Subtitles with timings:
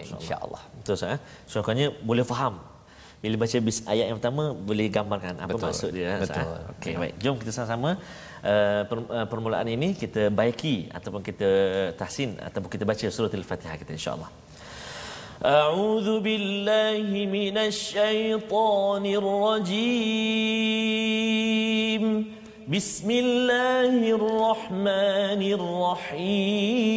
[0.00, 0.62] sebagainya insya-Allah.
[0.80, 1.12] Betul Ustaz.
[1.14, 1.18] Eh?
[1.44, 2.54] So, maknanya boleh faham
[3.16, 5.66] bila baca bis ayat yang pertama boleh gambarkan apa Betul.
[5.68, 6.52] maksud dia Ustaz, Betul.
[6.52, 6.72] eh?
[6.72, 7.14] Okey baik.
[7.22, 7.90] Jom kita sama-sama
[8.44, 11.50] uh, per, uh, permulaan ini kita baiki ataupun kita
[12.00, 14.30] tahsin ataupun kita baca surah al-Fatihah kita insya-Allah.
[15.36, 20.44] أعوذ بالله من الشيطان الرجيم
[22.72, 26.96] بسم الله الرحمن الرحيم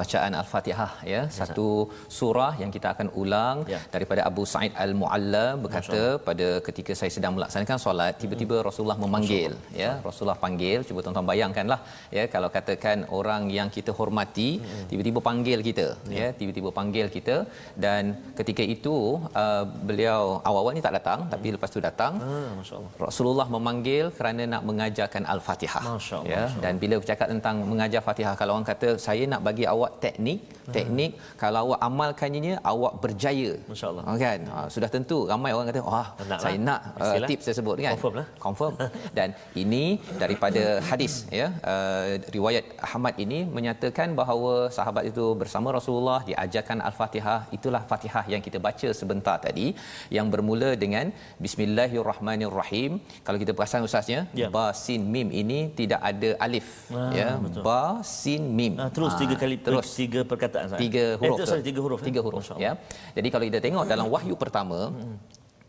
[0.00, 1.66] Bacaan Al-Fatihah ya, satu
[2.18, 3.80] surah yang kita akan ulang Ya.
[3.94, 8.66] daripada Abu Sa'id Al-Mu'alla berkata pada ketika saya sedang melaksanakan solat tiba-tiba Hmm.
[8.68, 9.90] Rasulullah memanggil ya.
[10.08, 11.80] Rasulullah panggil, cuba tuan-tuan bayangkanlah
[12.18, 14.84] ya kalau katakan orang yang kita hormati Hmm.
[14.90, 15.86] tiba-tiba panggil kita
[16.20, 17.36] ya, tiba-tiba panggil kita
[17.84, 18.02] dan
[18.38, 18.94] ketika itu
[19.42, 22.92] uh, beliau awal-awal ni tak datang tapi lepas tu datang Ah, masya-Allah.
[23.06, 25.82] Rasulullah memanggil kerana nak mengajarkan Al-Fatihah.
[25.88, 29.40] Masya Allah, Ya, Masya dan bila bercakap tentang mengajar Fatihah kalau orang kata saya nak
[29.48, 30.40] bagi awak teknik,
[30.76, 31.10] teknik
[31.42, 33.50] kalau awak amalkannya awak berjaya.
[33.70, 34.02] Masya Allah.
[34.08, 34.40] Ha, kan?
[34.54, 36.64] Ha, sudah tentu ramai orang kata wah Nak saya lah.
[36.68, 37.28] nak uh, Mestilah.
[37.30, 37.92] tips tersebut kan.
[37.96, 38.26] Confirm lah.
[38.46, 38.74] Confirm.
[39.18, 39.28] dan
[39.62, 39.84] ini
[40.22, 42.04] daripada hadis ya uh,
[42.36, 48.58] riwayat Ahmad ini menyatakan bahawa sahabat itu bersama Rasulullah diajarkan Al-Fatihah itulah Fatihah yang kita
[48.66, 49.66] baca sebentar tadi
[50.16, 51.06] yang bermula dengan
[51.88, 52.92] bismillahirrahmanirrahim
[53.26, 54.48] kalau kita perasan ustaznya Ya.
[54.54, 57.62] ba sin mim ini tidak ada alif Ah, ya betul.
[57.66, 60.80] ba sin mim Ah, terus Ah, tiga kali terus tiga perkataan Ustaz.
[60.84, 61.48] tiga huruf Eh, tu.
[61.52, 62.00] sorry, tiga huruf.
[62.02, 62.06] eh?
[62.08, 62.72] tiga huruf ya.
[63.16, 64.80] Jadi kalau kita tengok dalam wahyu pertama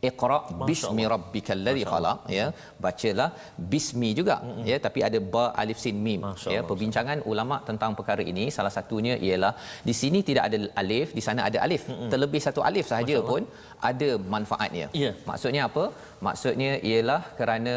[0.07, 0.35] Iqra
[0.67, 2.45] bismi rabbikal ladzi khalaq ya.
[2.83, 3.29] Bacalah
[3.71, 4.35] bismi juga
[4.69, 4.77] ya.
[4.85, 6.61] Tapi ada ba alif sin mim Masya ya.
[6.69, 9.51] Perbincangan ulama tentang perkara ini salah satunya ialah
[9.87, 11.83] di sini tidak ada alif di sana ada alif.
[12.13, 13.43] Terlebih satu alif sahaja pun
[13.91, 14.87] ada manfaatnya.
[15.03, 15.11] Ya.
[15.29, 15.83] maksudnya apa?
[16.27, 17.75] Maksudnya ialah kerana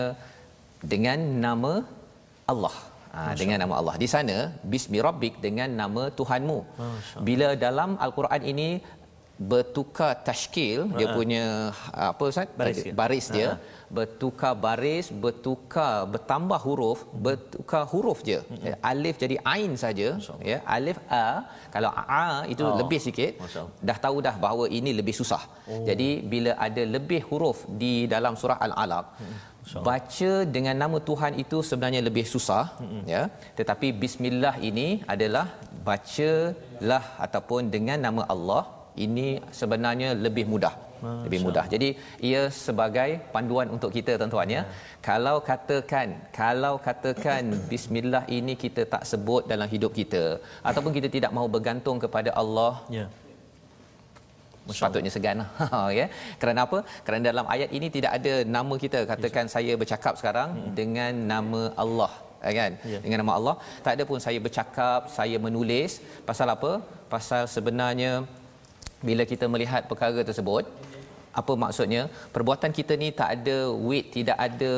[0.94, 1.72] dengan nama
[2.52, 2.74] Allah
[3.12, 3.94] Ha, dengan nama Allah.
[4.02, 4.36] Di sana
[4.72, 6.58] bismi rabbik dengan nama Tuhanmu.
[7.28, 8.68] Bila dalam al-Quran ini
[9.52, 11.44] bertukar tashkil dia punya
[12.10, 12.48] apa Ustaz?
[12.60, 12.92] Baris dia.
[13.00, 13.48] baris dia
[13.96, 18.38] bertukar baris, bertukar bertambah huruf, bertukar huruf je.
[18.66, 20.08] Ya, Alif jadi ain saja
[20.50, 20.58] ya.
[20.76, 21.26] Alif a
[21.74, 21.90] kalau
[22.20, 22.76] a itu Oh.
[22.80, 23.32] lebih sikit
[23.88, 25.42] dah tahu dah bahawa ini lebih susah.
[25.72, 25.84] Oh.
[25.88, 29.06] Jadi bila ada lebih huruf di dalam surah Al-Alaq
[29.88, 32.64] baca dengan nama Tuhan itu sebenarnya lebih susah
[33.14, 33.22] ya
[33.58, 35.46] tetapi bismillah ini adalah
[35.88, 38.62] bacalah ataupun dengan nama Allah
[39.06, 39.28] ini
[39.60, 40.74] sebenarnya lebih mudah
[41.26, 41.64] lebih mudah.
[41.74, 41.88] Jadi
[42.30, 44.62] ia sebagai panduan untuk kita tuan-tuan ya.
[45.08, 46.08] Kalau katakan
[46.40, 50.24] kalau katakan bismillah ini kita tak sebut dalam hidup kita
[50.70, 53.06] ataupun kita tidak mahu bergantung kepada Allah Ya.
[54.70, 55.48] Sepatutnya segan lah.
[55.98, 56.06] ya.
[56.40, 56.78] Kerana apa?
[57.06, 59.00] Kerana dalam ayat ini tidak ada nama kita.
[59.12, 60.50] Katakan saya bercakap sekarang
[60.80, 62.12] dengan nama Allah.
[62.46, 62.72] Ya kan?
[62.92, 62.98] Ya.
[63.04, 63.56] Dengan nama Allah.
[63.84, 65.98] Tak ada pun saya bercakap, saya menulis.
[66.30, 66.72] Pasal apa?
[67.14, 68.12] Pasal sebenarnya
[69.08, 70.64] bila kita melihat perkara tersebut,
[71.40, 72.02] apa maksudnya?
[72.34, 73.56] Perbuatan kita ni tak ada
[73.86, 74.72] weight, tidak ada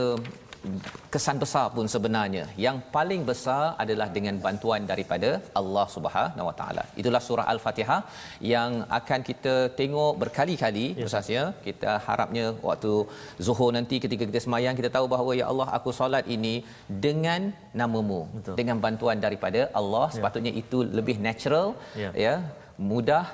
[1.14, 2.44] kesan besar pun sebenarnya.
[2.64, 5.30] Yang paling besar adalah dengan bantuan daripada
[5.60, 6.84] Allah Subhanahu Wa Taala.
[7.00, 8.00] Itulah surah Al-Fatihah
[8.54, 11.06] yang akan kita tengok berkali-kali ya.
[11.08, 11.44] Ustaz ya.
[11.66, 12.92] Kita harapnya waktu
[13.46, 16.54] Zuhur nanti ketika kita semayang kita tahu bahawa ya Allah aku solat ini
[17.06, 18.20] dengan namamu.
[18.36, 18.54] Betul.
[18.60, 20.06] Dengan bantuan daripada Allah.
[20.16, 21.68] Sepatutnya itu lebih natural
[22.02, 22.10] Ya.
[22.24, 22.34] ya,
[22.90, 23.24] mudah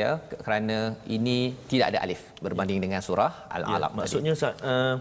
[0.00, 0.10] ya
[0.44, 0.76] kerana
[1.16, 1.36] ini
[1.70, 3.98] tidak ada alif berbanding dengan surah Ya, Al-Alaq tadi.
[3.98, 4.94] maksudnya Ustaz, uh,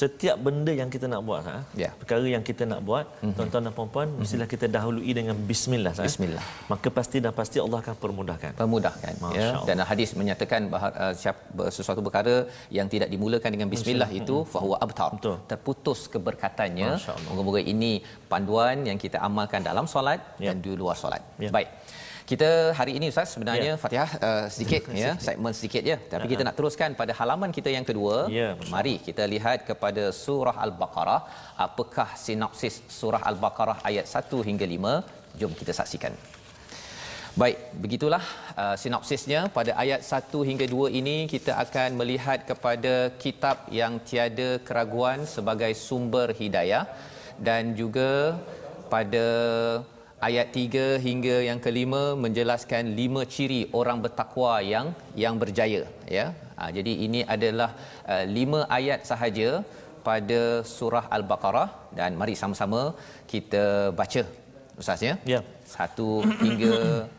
[0.00, 1.90] setiap benda yang kita nak buat ha, Ya.
[2.00, 3.34] perkara yang kita nak buat mm-hmm.
[3.36, 4.20] tuan-tuan dan puan-puan mm-hmm.
[4.24, 6.06] mestilah kita dahului dengan bismillah Ustaz.
[6.08, 6.44] Bismillah.
[6.72, 9.66] maka pasti dan pasti Allah akan permudahkan memudahkan Masya ya Allah.
[9.68, 12.36] dan hadis menyatakan bahawa uh, siapa sesuatu perkara
[12.78, 15.36] yang tidak dimulakan dengan bismillah itu fahuwa abtar Betul.
[15.52, 17.92] terputus keberkatannya Masya moga-moga ini
[18.32, 20.50] panduan yang kita amalkan dalam solat Ya.
[20.50, 21.52] dan di luar solat Ya.
[21.56, 21.68] baik
[22.30, 22.48] Kita
[22.78, 23.80] hari ini Ustaz sebenarnya yeah.
[23.82, 25.96] Fatihah uh, sedikit ya, segmen sedikit ya.
[26.12, 28.16] Tapi kita nak teruskan pada halaman kita yang kedua.
[28.38, 31.20] Ya, Mari kita lihat kepada surah Al-Baqarah.
[31.66, 35.40] Apakah sinopsis surah Al-Baqarah ayat 1 hingga 5?
[35.40, 36.14] Jom kita saksikan.
[37.40, 38.24] Baik, begitulah
[38.62, 39.40] uh, sinopsisnya.
[39.58, 45.72] Pada ayat 1 hingga 2 ini kita akan melihat kepada kitab yang tiada keraguan sebagai
[45.86, 46.84] sumber hidayah
[47.48, 48.36] dan juga
[48.92, 49.26] pada
[50.28, 54.86] ayat 3 hingga yang kelima menjelaskan lima ciri orang bertakwa yang
[55.22, 55.82] yang berjaya
[56.18, 56.26] ya.
[56.58, 57.70] Ha, jadi ini adalah
[58.12, 59.48] uh, lima ayat sahaja
[60.08, 60.40] pada
[60.74, 62.82] surah al-Baqarah dan mari sama-sama
[63.32, 63.64] kita
[64.00, 64.22] baca
[64.82, 65.14] Ustaz ya.
[65.32, 65.40] Ya.
[65.74, 66.08] Satu
[66.44, 66.74] hingga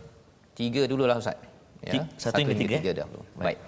[0.60, 1.38] tiga dululah Ustaz.
[1.84, 2.04] Ya.
[2.24, 3.08] Satu hingga tiga, tiga dah.
[3.48, 3.60] Baik.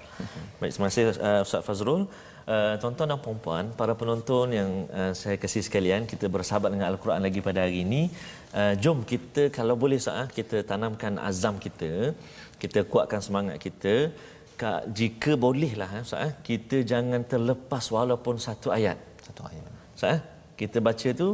[0.60, 2.04] Baik, terima kasih uh, Ustaz Fazrul.
[2.45, 7.21] Uh, tuan-tuan dan puan-puan, para penonton yang uh, saya kasih sekalian, kita bersahabat dengan Al-Quran
[7.25, 8.01] lagi pada hari ini.
[8.53, 12.13] Uh, jom kita kalau boleh Ustaz, kita tanamkan azam kita,
[12.62, 14.13] kita kuatkan semangat kita.
[14.62, 18.98] Kak, jika bolehlah Ustaz, kita jangan terlepas walaupun satu ayat.
[19.25, 19.71] Satu ayat.
[19.98, 20.21] Ustaz,
[20.62, 21.30] kita baca tu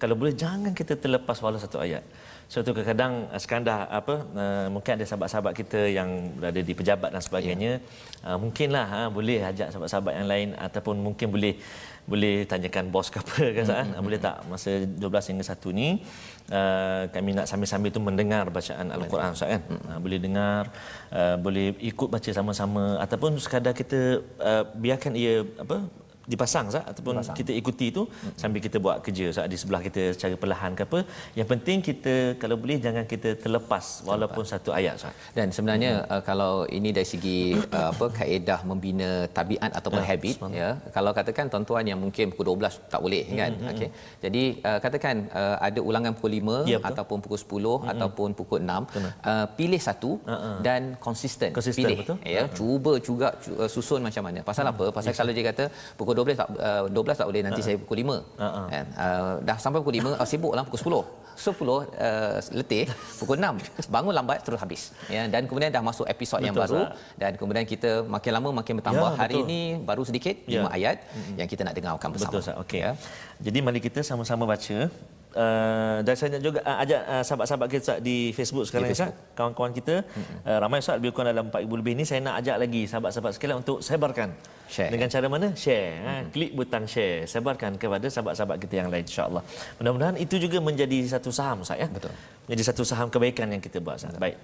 [0.00, 2.04] kalau boleh jangan kita terlepas walau satu ayat.
[2.44, 7.10] Suatu so, kadang uh, sekandar apa uh, mungkin ada sahabat-sahabat kita yang berada di pejabat
[7.10, 8.28] dan sebagainya yeah.
[8.28, 11.56] uh, mungkinlah ha, boleh ajak sahabat-sahabat yang lain ataupun mungkin boleh
[12.04, 14.04] boleh tanyakan bos ke apa kan mm-hmm.
[14.04, 15.88] boleh tak masa 12 hingga 1 ni
[16.52, 19.88] uh, kami nak sambil-sambil tu mendengar bacaan al-Quran Ustaz kan mm-hmm.
[19.88, 20.62] uh, boleh dengar
[21.16, 27.14] uh, boleh ikut baca sama-sama ataupun sekadar kita uh, biarkan ia apa dipasang sah ataupun
[27.16, 27.36] dipasang.
[27.40, 28.36] kita ikuti itu hmm.
[28.40, 31.00] sambil kita buat kerja sah di sebelah kita secara perlahan ke apa
[31.38, 36.12] yang penting kita kalau boleh jangan kita terlepas walaupun satu ayat sah dan sebenarnya hmm.
[36.14, 37.38] uh, kalau ini dari segi
[37.78, 40.60] uh, apa kaedah membina tabiat ataupun ya, habit semangat.
[40.60, 43.70] ya kalau katakan tuan-tuan yang mungkin pukul 12 tak boleh kan hmm.
[43.72, 43.88] okey
[44.24, 47.92] jadi uh, katakan uh, ada ulangan pukul 5 ya, ataupun pukul 10 hmm.
[47.92, 50.56] ataupun pukul 6 uh, pilih satu uh-huh.
[50.66, 52.16] dan konsisten, konsisten pilih betul?
[52.34, 52.56] ya uh-huh.
[52.58, 53.28] cuba juga
[53.62, 54.88] uh, susun macam mana pasal uh-huh.
[54.88, 55.18] apa pasal yes.
[55.20, 55.64] kalau dia kata
[55.98, 57.74] pukul pukul 12 tak uh, 12 tak boleh nanti uh-huh.
[57.74, 58.66] saya pukul 5 uh-huh.
[58.70, 62.86] kan uh, dah sampai pukul 5 uh, sibuklah pukul 10 10 uh, letih
[63.18, 66.80] pukul 6 bangun lambat terus habis ya dan kemudian dah masuk episod betul, yang baru
[66.86, 66.90] sah.
[67.18, 70.62] dan kemudian kita makin lama makin bertambah ya, hari ini baru sedikit ya.
[70.70, 71.34] 5 ayat mm-hmm.
[71.42, 72.56] yang kita nak dengarkan bersama betul sah.
[72.62, 72.92] okey ya.
[73.42, 74.78] jadi mari kita sama-sama baca
[75.34, 79.14] Uh, dan saya juga uh, ajak uh, sahabat-sahabat kita Ustaz, di Facebook sekarang di Facebook.
[79.18, 79.94] Ustaz, kawan-kawan kita.
[80.06, 80.38] Mm-hmm.
[80.46, 83.58] uh, ramai Ustaz lebih kurang dalam 4000 lebih ni saya nak ajak lagi sahabat-sahabat sekalian
[83.66, 84.30] untuk sebarkan.
[84.64, 84.88] Share.
[84.88, 85.48] dengan cara mana?
[85.52, 86.08] Share mm-hmm.
[86.08, 87.26] ha, klik butang share.
[87.26, 89.42] Sebarkan kepada sahabat-sahabat kita yang lain insyaallah.
[89.82, 91.88] Mudah-mudahan itu juga menjadi satu saham Ustaz ya.
[91.90, 92.14] Betul.
[92.46, 94.14] Menjadi satu saham kebaikan yang kita buat Ustaz.
[94.16, 94.38] Baik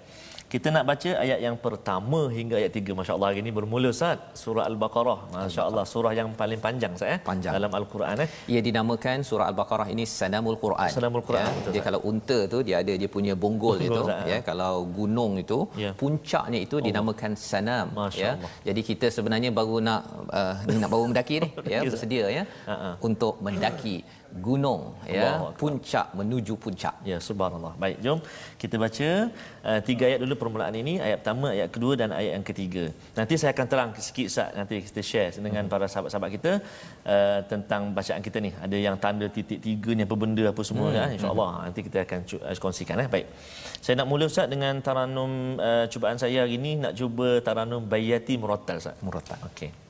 [0.53, 2.93] kita nak baca ayat yang pertama hingga ayat tiga.
[2.99, 5.19] Masya-Allah hari ini bermula Ustaz surah Al-Baqarah.
[5.35, 7.55] Masya-Allah surah yang paling panjang eh panjang.
[7.57, 8.29] dalam Al-Quran eh.
[8.53, 10.91] Ia dinamakan surah Al-Baqarah ini Sanamul Quran.
[10.97, 11.47] Sanamul Quran.
[11.47, 14.03] Ya, betul, dia kalau unta tu dia ada dia punya bonggol itu
[14.33, 14.39] ya.
[14.51, 15.93] Kalau gunung itu ya.
[16.03, 17.87] puncaknya itu dinamakan Sanam
[18.23, 18.33] ya.
[18.67, 20.03] Jadi kita sebenarnya baru nak
[20.41, 22.45] uh, nak baru mendaki ni ya bersedia ya
[22.75, 22.95] uh-huh.
[23.09, 23.97] untuk mendaki
[24.47, 26.95] gunung ya puncak menuju puncak.
[27.11, 27.75] Ya subhanallah.
[27.83, 28.19] Baik jom
[28.63, 29.09] kita baca
[29.69, 32.85] uh, tiga ayat dulu permulaan ini ayat pertama ayat kedua dan ayat yang ketiga.
[33.19, 35.73] Nanti saya akan terang sikit Ustaz nanti kita share dengan hmm.
[35.73, 36.53] para sahabat-sahabat kita
[37.15, 38.51] uh, tentang bacaan kita ni.
[38.55, 40.99] Ada yang tanda titik tiga ni apa benda apa semua hmm.
[40.99, 41.51] ya insyaallah.
[41.51, 41.63] Hmm.
[41.67, 43.27] nanti kita akan uh, kongsikan eh baik.
[43.85, 46.79] Saya nak mula Ustaz dengan taranum uh, cubaan saya hari ini.
[46.79, 48.97] Nak cuba taranum bayati murattal Ustaz.
[49.03, 49.41] Murattal.
[49.51, 49.90] Okey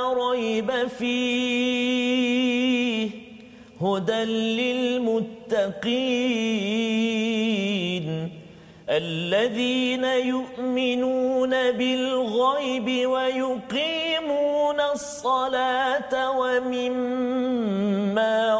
[1.01, 2.21] فيه
[3.81, 4.23] هدى
[7.01, 8.31] للمتقين
[8.89, 17.83] الذين يؤمنون بالغيب ويقيمون الصلاة ومما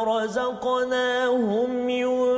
[0.04, 2.31] رزقناهم ينفقون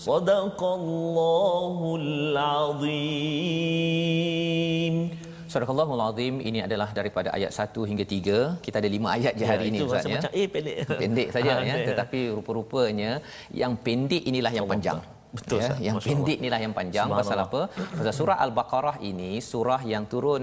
[0.00, 2.00] صدق A'zim.
[2.00, 3.50] العظيم
[5.50, 9.48] Subhanallahu alazim ini adalah daripada ayat 1 hingga 3 kita ada 5 ayat je ya,
[9.50, 10.14] hari ini Ustaz ya.
[10.14, 10.76] Itu macam eh pendek.
[11.02, 13.10] Pendek saja ya tetapi rupa-rupanya
[13.50, 15.02] yang pendek inilah yang panjang.
[15.02, 15.19] Allah.
[15.38, 17.06] Betul, ya, yang Masya pendek inilah yang panjang.
[17.20, 17.60] Pasal apa?
[17.98, 20.42] Pasal surah al-baqarah ini surah yang turun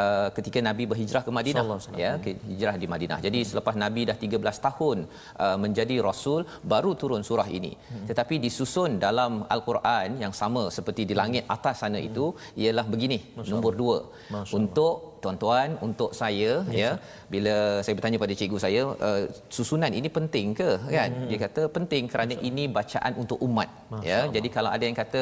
[0.00, 1.64] uh, ketika nabi berhijrah ke Madinah.
[2.02, 3.18] Ya ke hijrah di Madinah.
[3.26, 4.98] Jadi selepas nabi dah 13 tahun
[5.44, 6.40] uh, menjadi rasul
[6.74, 7.72] baru turun surah ini.
[7.78, 8.06] Hmm.
[8.08, 12.26] tetapi disusun dalam al-Quran yang sama seperti di langit atas sana itu
[12.62, 13.18] ialah begini
[13.52, 16.50] nombor 2 Masya untuk tuan-tuan untuk saya
[16.82, 16.90] ya
[17.34, 19.20] bila saya bertanya pada cikgu saya uh,
[19.56, 20.70] susunan ini penting ke?
[20.96, 21.10] Kan?
[21.14, 21.28] Hmm.
[21.30, 23.68] dia kata penting kerana ini bacaan untuk umat.
[24.10, 25.20] Ya jadi kalau ada yang kata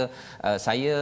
[0.49, 0.97] uh, saya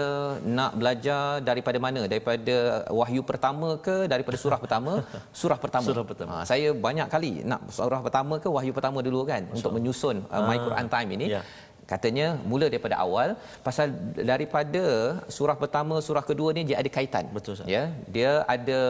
[0.58, 2.02] nak belajar daripada mana?
[2.12, 2.56] Daripada
[3.00, 4.92] wahyu pertama ke daripada surah pertama?
[5.40, 6.30] Surah pertama, Surah pertama.
[6.34, 10.42] Ha, saya banyak kali nak surah pertama ke wahyu pertama dulu kan untuk menyusun uh,
[10.48, 11.26] my Ah, Quran time ini.
[11.36, 11.42] ya.
[11.93, 13.29] Katanya mula daripada awal
[13.67, 13.87] pasal
[14.33, 14.85] daripada
[15.37, 17.69] surah pertama surah kedua ni dia ada kaitan Betul, Ustaz.
[17.75, 17.83] ya
[18.17, 18.81] dia ada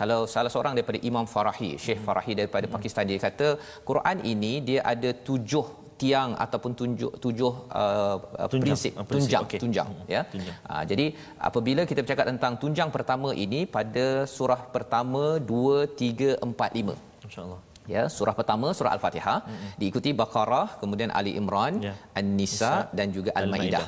[0.00, 2.06] kalau salah seorang daripada Imam Farahi Syekh Hmm.
[2.08, 3.48] Farahi daripada Pakistan dia kata
[3.90, 5.66] Quran ini dia ada tujuh
[6.02, 8.62] tiang ataupun tunjuk tujuh uh, uh, Tunjang.
[8.64, 9.58] prinsip Ah, prinsip, tunjang okey.
[9.62, 10.56] tunjang ya tunjang.
[10.72, 11.06] uh, jadi
[11.48, 14.06] apabila kita bercakap tentang tunjang pertama ini pada
[14.36, 16.96] surah pertama 2 3 4 5
[17.26, 17.60] Masya-Allah.
[17.94, 19.70] Ya surah pertama surah al-fatihah mm-hmm.
[19.80, 21.94] diikuti baqarah kemudian ali imran Ya.
[22.20, 23.86] an-nisa dan juga al-maidah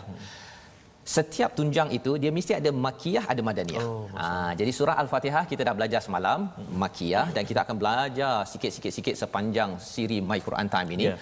[1.14, 3.84] setiap tunjang itu dia mesti ada makiyah ada madaniyah.
[3.84, 6.48] Oh, ha, jadi surah al-fatihah kita dah belajar semalam
[6.82, 11.06] makiyah dan kita akan belajar sikit-sikit sepanjang siri My Quran Time ini.
[11.12, 11.16] Ya.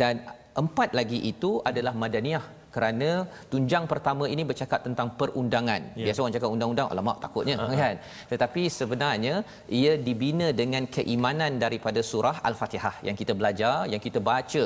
[0.00, 0.24] Dan
[0.62, 2.44] empat lagi itu adalah madaniyah
[2.76, 3.10] kerana
[3.52, 5.82] tunjang pertama ini bercakap tentang perundangan.
[6.00, 6.04] Ya.
[6.06, 7.78] Biasa orang cakap undang-undang alamak takutnya uh-huh.
[7.82, 7.96] kan.
[8.32, 9.34] Tetapi sebenarnya
[9.80, 14.64] ia dibina dengan keimanan daripada surah al-Fatihah yang kita belajar, yang kita baca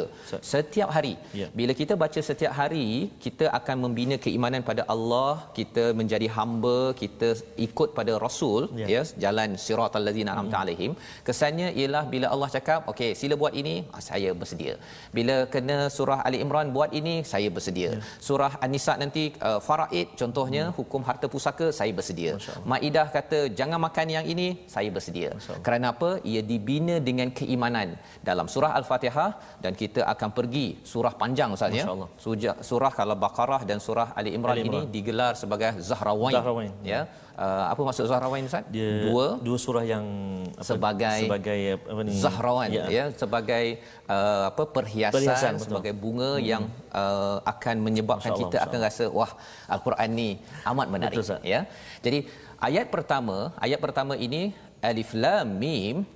[0.54, 1.14] setiap hari.
[1.40, 1.49] Ya.
[1.61, 2.88] Bila kita baca setiap hari,
[3.26, 7.30] kita akan membina keimanan pada Allah, kita menjadi hamba, kita
[7.68, 8.87] ikut pada Rasul, Ya.
[8.94, 10.92] ya, jalan siratal ladzina an'amta alaihim.
[11.28, 14.75] Kesannya ialah bila Allah cakap, okey, sila buat ini, ah, saya bersedia.
[15.16, 17.90] Bila kena surah Ali Imran buat ini, saya bersedia.
[17.92, 18.01] Ya.
[18.26, 20.75] Surah An-Nisa nanti uh, faraid contohnya Hmm.
[20.78, 22.32] hukum harta pusaka, saya bersedia.
[22.71, 25.30] Maidah kata jangan makan yang ini, saya bersedia.
[25.66, 26.11] Kerana apa?
[26.30, 27.88] Ia dibina dengan keimanan
[28.28, 29.30] dalam surah Al-Fatihah
[29.64, 31.85] dan kita akan pergi surah panjang Ustaz ya.
[32.25, 34.85] Surah, surah kalau Baqarah dan surah Ali Imran, Ali Imran.
[34.85, 36.35] ini digelar sebagai Zahrawain.
[36.37, 36.73] Zahrawain.
[36.85, 37.00] Ya.
[37.42, 38.62] Uh, apa maksud Zahrawain Ustaz?
[38.70, 40.06] Dia Dua dua surah yang
[40.54, 42.12] apa, Sebagai sebagai apa ni?
[42.14, 42.84] Zahrawan ya.
[42.87, 45.66] ya sebagai uh, apa perhiasan, Perhiasan, betul.
[45.66, 46.44] sebagai bunga hmm.
[46.46, 49.32] yang uh, akan menyebabkan Masya Allah, kita Masya akan rasa wah
[49.75, 50.30] al-Quran ni
[50.70, 51.42] amat menarik Betul, Ustaz.
[51.42, 51.61] ya.
[52.04, 52.18] Jadi
[52.62, 56.06] ayat pertama, ayat pertama ini alif lam mim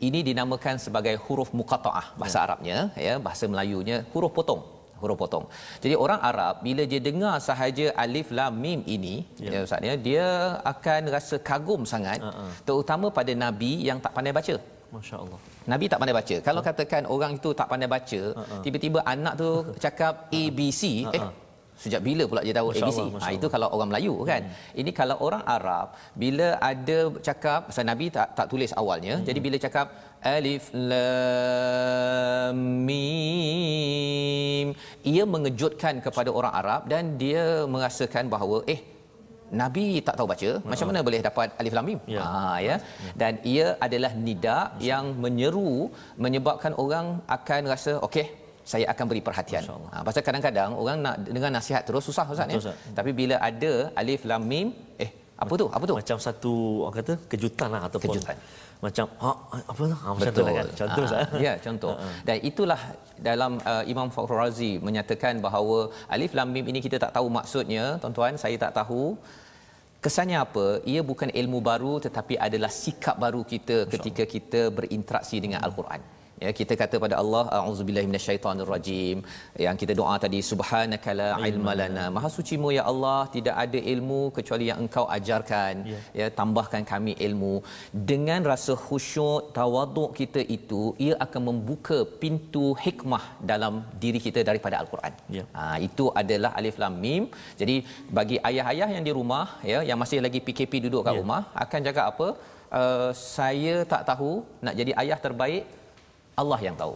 [0.00, 2.44] ini dinamakan sebagai huruf muqattaah bahasa ya.
[2.48, 5.46] Arabnya ya bahasa Melayunya huruf potong huruf potong.
[5.84, 9.14] Jadi orang Arab bila dia dengar sahaja alif lam mim ini
[9.44, 10.26] ya, ya Ustaz ya dia
[10.72, 12.50] akan rasa kagum sangat uh-uh.
[12.68, 14.56] terutama pada nabi yang tak pandai baca.
[14.94, 15.38] Masya-Allah.
[15.72, 16.36] Nabi tak pandai baca.
[16.48, 18.62] Kalau katakan orang itu tak pandai baca, uh-uh.
[18.64, 19.48] tiba-tiba anak tu
[19.84, 21.16] cakap ABC, uh-uh.
[21.18, 21.24] eh
[21.82, 23.00] sejak bila pula dia tahu Masya ABC?
[23.00, 24.42] Allah, Ha, itu kalau orang Melayu kan.
[24.44, 24.78] Hmm.
[24.80, 25.86] Ini kalau orang Arab
[26.22, 29.14] bila ada cakap pasal Nabi tak tak tulis awalnya.
[29.16, 29.26] Hmm.
[29.28, 29.86] Jadi bila cakap
[30.34, 32.56] alif lam
[32.88, 34.68] mim
[35.14, 37.44] ia mengejutkan kepada orang Arab dan dia
[37.74, 38.80] merasakan bahawa eh
[39.60, 42.00] Nabi tak tahu baca, macam mana boleh dapat alif lam mim?
[42.14, 42.22] Ya.
[42.22, 42.76] Ha ya.
[43.20, 44.58] Dan ia adalah nida
[44.90, 45.72] yang menyeru
[46.24, 47.06] menyebabkan orang
[47.36, 48.26] akan rasa okey
[48.72, 49.62] saya akan beri perhatian.
[49.92, 52.58] Ha, pasal kadang-kadang orang nak dengar nasihat terus susah Ustaz ya.
[52.62, 52.76] Ustaz.
[52.98, 53.72] Tapi bila ada
[54.02, 54.68] alif lam mim,
[55.04, 55.10] eh
[55.44, 55.66] apa tu?
[55.76, 55.94] Apa tu?
[56.00, 56.52] Macam satu
[56.86, 58.36] orang kata kejutan lah ataupun Kejutan.
[58.84, 59.30] macam ha
[59.72, 60.68] apa lah ha, macam tu lah kan.
[60.80, 61.32] Contoh Ah, Ustaz.
[61.46, 61.92] Ya, contoh.
[62.28, 62.80] Dan itulah
[63.28, 65.78] dalam uh, Imam Fakhr Razi menyatakan bahawa
[66.14, 69.02] alif lam mim ini kita tak tahu maksudnya, tuan-tuan, saya tak tahu.
[70.04, 70.66] Kesannya apa?
[70.92, 76.00] Ia bukan ilmu baru tetapi adalah sikap baru kita ketika kita berinteraksi dengan Al-Quran.
[76.44, 79.16] Ya, kita kata pada Allah, auzubillahi minasyaitonirrajim.
[79.64, 82.04] Yang kita doa tadi, subhanaka la ilma lana.
[82.16, 85.74] Maha sucimu ya Allah, tidak ada ilmu kecuali yang Engkau ajarkan.
[85.92, 87.54] Ya, ya tambahkan kami ilmu.
[88.10, 94.76] Dengan rasa khusyuk, tawaduk kita itu, ia akan membuka pintu hikmah dalam diri kita daripada
[94.82, 95.12] Al-Quran.
[95.38, 95.44] Ya.
[95.58, 97.22] Ha, itu adalah alif lam mim.
[97.60, 97.76] Jadi
[98.18, 101.20] bagi ayah-ayah yang di rumah ya yang masih lagi PKP duduk kat Ya.
[101.22, 102.28] rumah akan cakap apa?
[102.80, 104.32] Uh, saya tak tahu
[104.64, 105.64] nak jadi ayah terbaik
[106.42, 106.94] Allah yang tahu.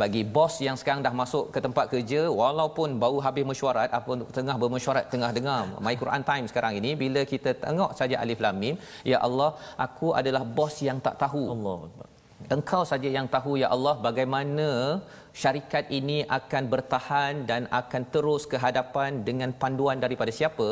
[0.00, 4.56] Bagi bos yang sekarang dah masuk ke tempat kerja walaupun baru habis mesyuarat apa tengah
[4.62, 8.76] bermesyuarat tengah dengar My Quran Time sekarang ini bila kita tengok saja alif lam mim
[9.12, 9.50] ya Allah
[9.86, 11.76] aku adalah bos yang tak tahu Allah.
[12.56, 14.68] Engkau saja yang tahu ya Allah bagaimana
[15.40, 20.68] syarikat ini akan bertahan dan akan terus ke hadapan dengan panduan daripada siapa?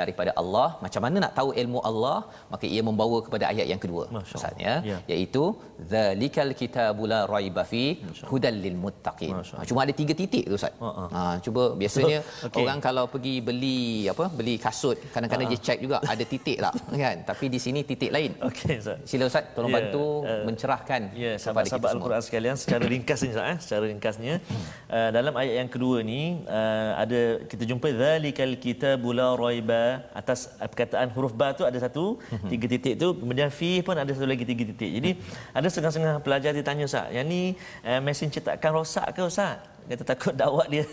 [0.00, 0.68] Daripada Allah.
[0.84, 2.18] Macam mana nak tahu ilmu Allah?
[2.52, 4.98] Maka ia membawa kepada ayat yang kedua maksudnya ya.
[5.12, 5.44] iaitu
[5.92, 7.84] zalikal kitabula raiba fi
[8.30, 9.34] hudal lil muttaqin.
[9.36, 10.74] Ha, cuma ada tiga titik tu ustaz.
[10.88, 11.08] Uh-huh.
[11.14, 11.22] ha.
[11.44, 12.62] Cuba biasanya okay.
[12.62, 13.80] orang kalau pergi beli
[14.12, 15.62] apa beli kasut kadang-kadang uh-huh.
[15.62, 16.74] dia check juga ada titik tak
[17.04, 17.16] kan?
[17.30, 18.32] Tapi di sini titik lain.
[18.48, 18.98] Okey ustaz.
[19.10, 19.78] Sila ustaz tolong yeah.
[19.78, 24.38] bantu uh, mencerahkan ya yeah, sahabat-sahabat al-Quran sekalian secara ringkas ni ustaz eh secara ringkasnya.
[24.86, 30.06] Uh, dalam ayat yang kedua ni uh, ada kita jumpa zalikal kitabula raiba.
[30.14, 32.48] Atas perkataan huruf ba tu ada satu mhm.
[32.48, 33.08] tiga titik tu.
[33.18, 34.90] Kemudian fi pun ada satu lagi tiga titik.
[35.02, 35.10] Jadi
[35.50, 40.04] ada setengah-setengah pelajar dia tanya ustaz yang ni uh, mesin cetakan rosak ke ustaz kata
[40.04, 40.84] takut dakwah dia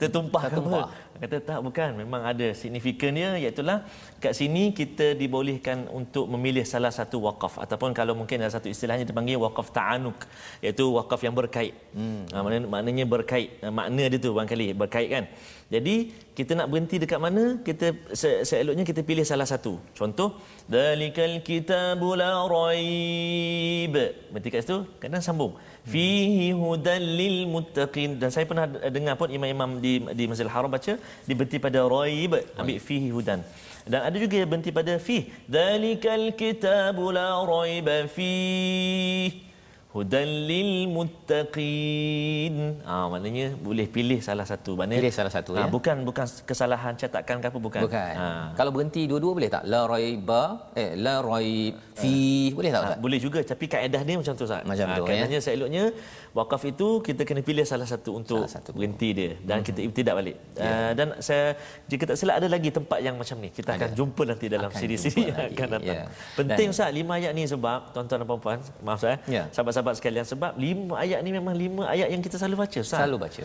[0.00, 0.80] tertumpah ke apa.
[1.22, 1.90] Kata tak bukan.
[2.02, 3.78] Memang ada signifikannya iaitu lah
[4.22, 9.08] kat sini kita dibolehkan untuk memilih salah satu wakaf ataupun kalau mungkin ada satu istilahnya
[9.08, 10.18] dipanggil wakaf ta'anuk
[10.60, 11.72] iaitu wakaf yang berkait.
[11.96, 12.28] Hmm.
[12.32, 13.48] ha, maknanya, maknanya berkait.
[13.64, 15.24] Makna dia tu barangkali berkait kan.
[15.72, 17.56] Jadi kita nak berhenti dekat mana?
[17.64, 19.80] Kita se- seeloknya kita pilih salah satu.
[19.96, 20.36] Contoh
[20.68, 23.94] dalikal kitabul raib.
[24.32, 24.84] Berarti kat situ.
[25.00, 25.56] Kadang sambung
[25.86, 28.18] fihi hudal lil muttaqin.
[28.22, 32.32] Dan saya pernah dengar pun imam-imam di di Masjidil Haram baca dia berhenti pada raib
[32.58, 33.40] ambil fihi hudan.
[33.82, 37.18] Dan ada juga yang berhenti pada fi dalikal kitabul
[37.52, 39.51] raib fihi
[39.92, 42.54] hudan lil muttaqin.
[42.88, 44.72] Ah ha, maknanya boleh pilih salah satu.
[44.80, 45.64] Maknanya pilih salah satu ha, ya.
[45.68, 47.80] bukan bukan kesalahan cetakan ke apa bukan.
[47.84, 48.14] Bukan.
[48.16, 48.28] Ha.
[48.56, 49.68] Kalau berhenti dua-dua boleh tak?
[49.72, 52.14] La raiba eh la raib fi
[52.48, 52.56] ha.
[52.56, 52.82] boleh tak?
[52.88, 54.64] Ha, boleh juga tapi kaedah dia macam tu Ustaz.
[54.64, 55.44] Macam ha, tu kaedahnya ya.
[55.44, 55.84] seeloknya
[56.32, 59.66] wakaf itu kita kena pilih salah satu untuk salah satu berhenti dia dan hmm.
[59.68, 60.36] kita tidak balik.
[60.56, 60.64] Ya.
[60.64, 61.44] Uh, dan saya
[61.92, 63.52] jika tak silap ada lagi tempat yang macam ni.
[63.52, 66.00] Kita akan jumpa nanti dalam siri-siri yang akan datang.
[66.00, 66.08] Ya.
[66.32, 69.20] Penting Ustaz lima ayat ni sebab tuan-tuan dan puan-puan maaf saya.
[69.28, 69.44] Ya.
[69.52, 73.02] Sahabat sahabat sekalian sebab lima ayat ni memang lima ayat yang kita selalu baca Ustaz.
[73.02, 73.40] Selalu baca.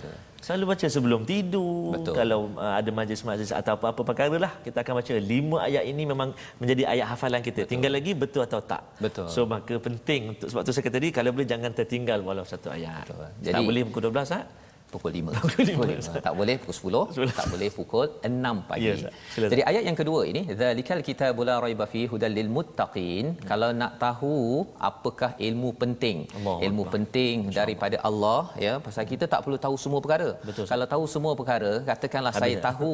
[0.45, 1.97] Selalu baca sebelum tidur.
[1.97, 2.13] Betul.
[2.13, 6.29] Kalau uh, ada majlis-majlis atau apa-apa perkara lah kita akan baca lima ayat ini memang
[6.61, 7.65] menjadi ayat hafalan kita.
[7.65, 7.71] Betul.
[7.73, 8.81] Tinggal lagi betul atau tak.
[9.01, 9.27] Betul.
[9.33, 12.69] So maka penting untuk sebab tu saya kata tadi kalau boleh jangan tertinggal walau satu
[12.69, 13.09] ayat.
[13.09, 13.25] Betul.
[13.41, 14.45] Jadi tak boleh pukul 12 Ustaz
[14.97, 15.41] pukul 5.
[15.45, 16.25] Pukul 5.
[16.27, 16.75] Tak boleh pukul
[17.13, 17.39] 10, 10.
[17.39, 18.87] tak boleh pukul 6 pagi.
[18.87, 23.25] Ya, Jadi ayat yang kedua ini zalikal kitabul raiba fi hudal lil muttaqin.
[23.31, 23.47] Hmm.
[23.49, 24.35] Kalau nak tahu
[24.89, 26.17] apakah ilmu penting?
[26.37, 26.93] Allah ilmu Allah.
[26.95, 27.55] penting Allah.
[27.59, 30.29] daripada Allah ya pasal kita tak perlu tahu semua perkara.
[30.49, 30.65] Betul.
[30.71, 32.43] Kalau tahu semua perkara, katakanlah Habis.
[32.43, 32.93] saya tahu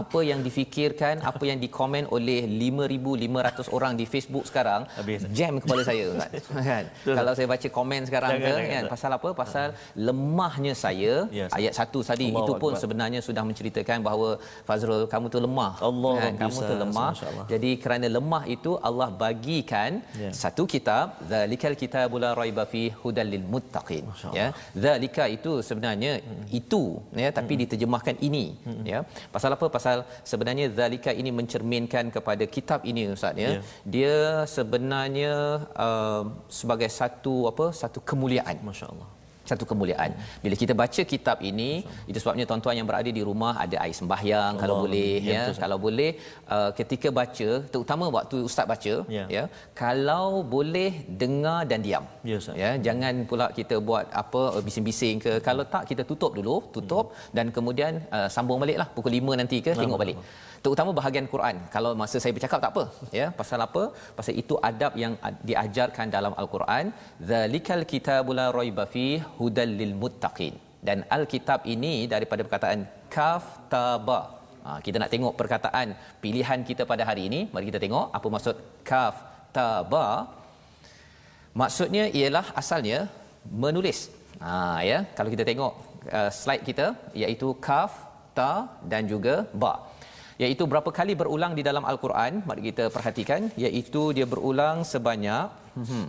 [0.00, 5.20] apa yang difikirkan, apa yang dikomen oleh 5500 orang di Facebook sekarang, Habis.
[5.38, 6.06] jam kepala saya
[6.70, 6.84] kan.
[7.18, 9.28] Kalau saya baca komen sekarang jangan, ke jangan, kan pasal apa?
[9.42, 9.78] Pasal ha.
[10.06, 11.12] lemahnya saya
[11.42, 11.52] yes.
[11.58, 12.82] ayat satu tadi Allah itu pun Akbar.
[12.82, 14.28] sebenarnya sudah menceritakan bahawa
[14.68, 17.12] Fazrul kamu tu lemah Allah kan kamu tu lemah
[17.52, 19.90] jadi kerana lemah itu Allah bagikan
[20.22, 20.32] yeah.
[20.42, 24.04] satu kitab zalikal kitabul raiba fi hudal lil muttaqin
[24.38, 24.46] ya
[24.84, 26.44] zalika itu sebenarnya hmm.
[26.60, 26.82] itu
[27.24, 27.62] ya tapi hmm.
[27.62, 28.82] diterjemahkan ini hmm.
[28.92, 29.00] ya
[29.34, 29.96] pasal apa pasal
[30.32, 33.62] sebenarnya zalika ini mencerminkan kepada kitab ini ustaz ya yeah.
[33.94, 34.16] dia
[34.56, 35.34] sebenarnya
[35.86, 36.22] uh,
[36.60, 39.08] sebagai satu apa satu kemuliaan masyaallah
[39.50, 40.10] satu kemuliaan.
[40.44, 41.70] Bila kita baca kitab ini,
[42.10, 44.62] itu sebabnya tuan-tuan yang berada di rumah ada air sembahyang Allah.
[44.62, 45.34] kalau boleh ya.
[45.34, 45.42] ya.
[45.64, 46.10] Kalau boleh
[46.56, 49.24] uh, ketika baca, terutama waktu ustaz baca ya.
[49.36, 49.44] ya.
[49.82, 50.90] Kalau boleh
[51.22, 52.04] dengar dan diam.
[52.30, 52.70] Ya, ya.
[52.86, 55.32] jangan pula kita buat apa bising-bising ke.
[55.48, 57.34] Kalau tak kita tutup dulu, tutup hmm.
[57.36, 60.18] dan kemudian uh, sambung baliklah pukul 5 nanti ke tengok balik
[60.64, 61.56] terutama bahagian Quran.
[61.74, 62.84] Kalau masa saya bercakap tak apa
[63.18, 63.82] ya pasal apa?
[64.18, 65.14] Pasal itu adab yang
[65.48, 66.84] diajarkan dalam al-Quran.
[67.30, 69.06] Zalikal kitabul la raiba fi
[69.38, 70.54] hudal lil muttaqin.
[70.88, 72.80] Dan al-kitab ini daripada perkataan
[73.16, 74.20] kaf ta ba
[74.64, 75.88] ha, kita nak tengok perkataan
[76.24, 77.40] pilihan kita pada hari ini.
[77.54, 78.56] Mari kita tengok apa maksud
[78.90, 79.16] kaf
[79.56, 80.06] ta ba
[81.62, 82.98] maksudnya ialah asalnya
[83.64, 84.00] menulis.
[84.44, 84.52] Ha
[84.90, 85.72] ya kalau kita tengok
[86.18, 86.86] uh, slide kita
[87.22, 87.94] iaitu kaf
[88.38, 88.52] ta
[88.92, 89.72] dan juga ba
[90.42, 92.32] iaitu berapa kali berulang di dalam al-Quran?
[92.48, 93.40] Mari kita perhatikan.
[93.64, 95.44] Iaitu dia berulang sebanyak
[95.78, 96.06] hmm,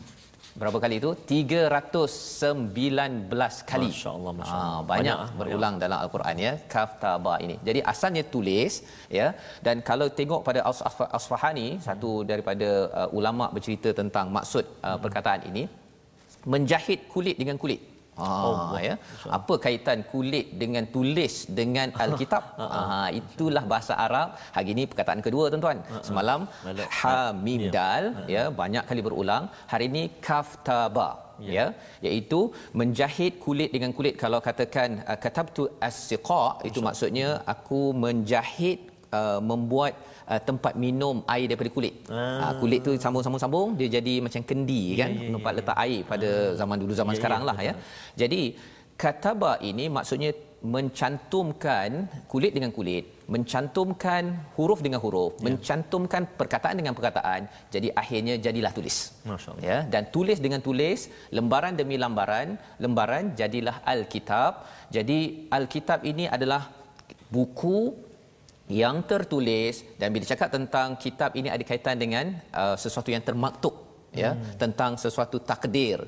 [0.62, 1.12] berapa kali itu?
[1.32, 3.89] 319 kali.
[3.93, 4.74] Masyaallah masyaallah.
[4.74, 5.86] Ha, banyak, banyak ah, berulang banyak.
[5.86, 6.54] dalam al-Quran ya.
[6.74, 7.56] Kaf ta ba ini.
[7.67, 8.74] Jadi asalnya tulis
[9.19, 9.28] ya.
[9.65, 10.62] Dan kalau tengok pada
[11.19, 11.82] Asfahani hmm.
[11.88, 12.69] satu daripada
[13.00, 15.65] uh, ulama bercerita tentang maksud uh, perkataan ini
[16.54, 17.82] menjahit kulit dengan kulit
[18.13, 18.95] Ah, oh, ya.
[19.38, 22.43] Apa kaitan kulit dengan tulis dengan alkitab?
[22.62, 24.38] ah, itulah bahasa Arab.
[24.56, 25.80] Hari ini perkataan kedua tuan-tuan.
[26.08, 26.41] Semalam
[26.99, 27.71] ha mim ya.
[27.78, 29.45] dal ya banyak kali berulang.
[29.73, 31.10] Hari ini kaf ta ba
[31.41, 31.52] ya.
[31.58, 31.65] ya
[32.08, 32.39] iaitu
[32.80, 39.93] menjahit kulit dengan kulit kalau katakan uh, katabtu as-siqa itu maksudnya aku menjahit uh, membuat
[40.32, 41.95] uh, tempat minum air daripada kulit.
[42.10, 42.49] Ah.
[42.49, 45.86] Uh, kulit tu sambung-sambung-sambung dia jadi macam kendi yeah, kan yeah, tempat yeah, letak yeah.
[45.86, 46.56] air pada ah.
[46.60, 47.73] zaman dulu zaman yeah, sekarang yeah, lah ya.
[48.21, 48.41] Jadi
[49.04, 50.32] kataba ini maksudnya
[50.63, 55.43] mencantumkan kulit dengan kulit, mencantumkan huruf dengan huruf, ya.
[55.45, 59.12] mencantumkan perkataan dengan perkataan, jadi akhirnya jadilah tulis.
[59.28, 59.60] Masya-Allah.
[59.60, 64.63] Ya, dan tulis dengan tulis, lembaran demi lembaran, lembaran jadilah al-kitab.
[64.88, 66.71] Jadi al-kitab ini adalah
[67.28, 67.91] buku
[68.71, 73.76] yang tertulis dan bila cakap tentang kitab ini ada kaitan dengan uh, sesuatu yang termaktub
[74.21, 74.56] ya hmm.
[74.62, 75.99] tentang sesuatu takdir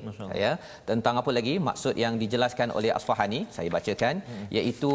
[0.44, 0.52] ya
[0.88, 4.46] tentang apa lagi maksud yang dijelaskan oleh Asfahani saya bacakan hmm.
[4.56, 4.92] iaitu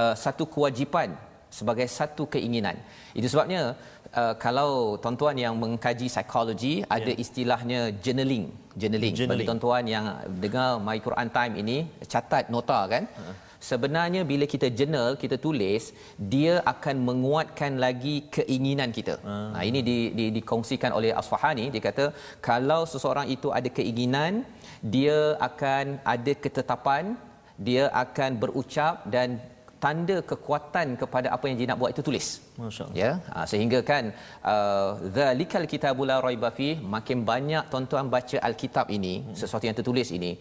[0.00, 1.16] uh, satu kewajipan
[1.58, 2.76] sebagai satu keinginan
[3.18, 3.74] itu sebabnya
[4.20, 6.96] uh, kalau tuan-tuan yang mengkaji psikologi yeah.
[6.96, 8.46] ada istilahnya journaling
[8.80, 9.40] journaling, journaling.
[9.40, 10.04] bagi tuan-tuan yang
[10.44, 11.76] dengar my Quran time ini
[12.14, 15.84] catat nota kan uh sebenarnya bila kita journal kita tulis
[16.34, 19.50] dia akan menguatkan lagi keinginan kita hmm.
[19.54, 22.06] nah ini di, di dikongsikan oleh Asfahani dia kata
[22.48, 24.42] kalau seseorang itu ada keinginan
[24.94, 27.04] dia akan ada ketetapan
[27.68, 29.38] dia akan berucap dan
[29.84, 32.26] tanda kekuatan kepada apa yang dia nak buat itu tulis.
[32.60, 32.96] Masya-Allah.
[33.02, 34.04] Ya, ha, sehingga kan
[34.52, 39.34] uh, zalikal kitabul la raiba fi makin banyak tuan-tuan baca al-kitab ini, hmm.
[39.40, 40.32] sesuatu yang tertulis ini,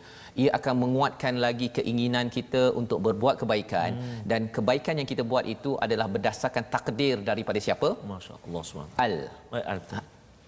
[0.43, 4.21] ia akan menguatkan lagi keinginan kita untuk berbuat kebaikan hmm.
[4.32, 7.91] dan kebaikan yang kita buat itu adalah berdasarkan takdir daripada siapa?
[8.13, 9.06] Masya-Allah SWT.
[9.08, 9.15] Al.
[9.75, 9.82] Al.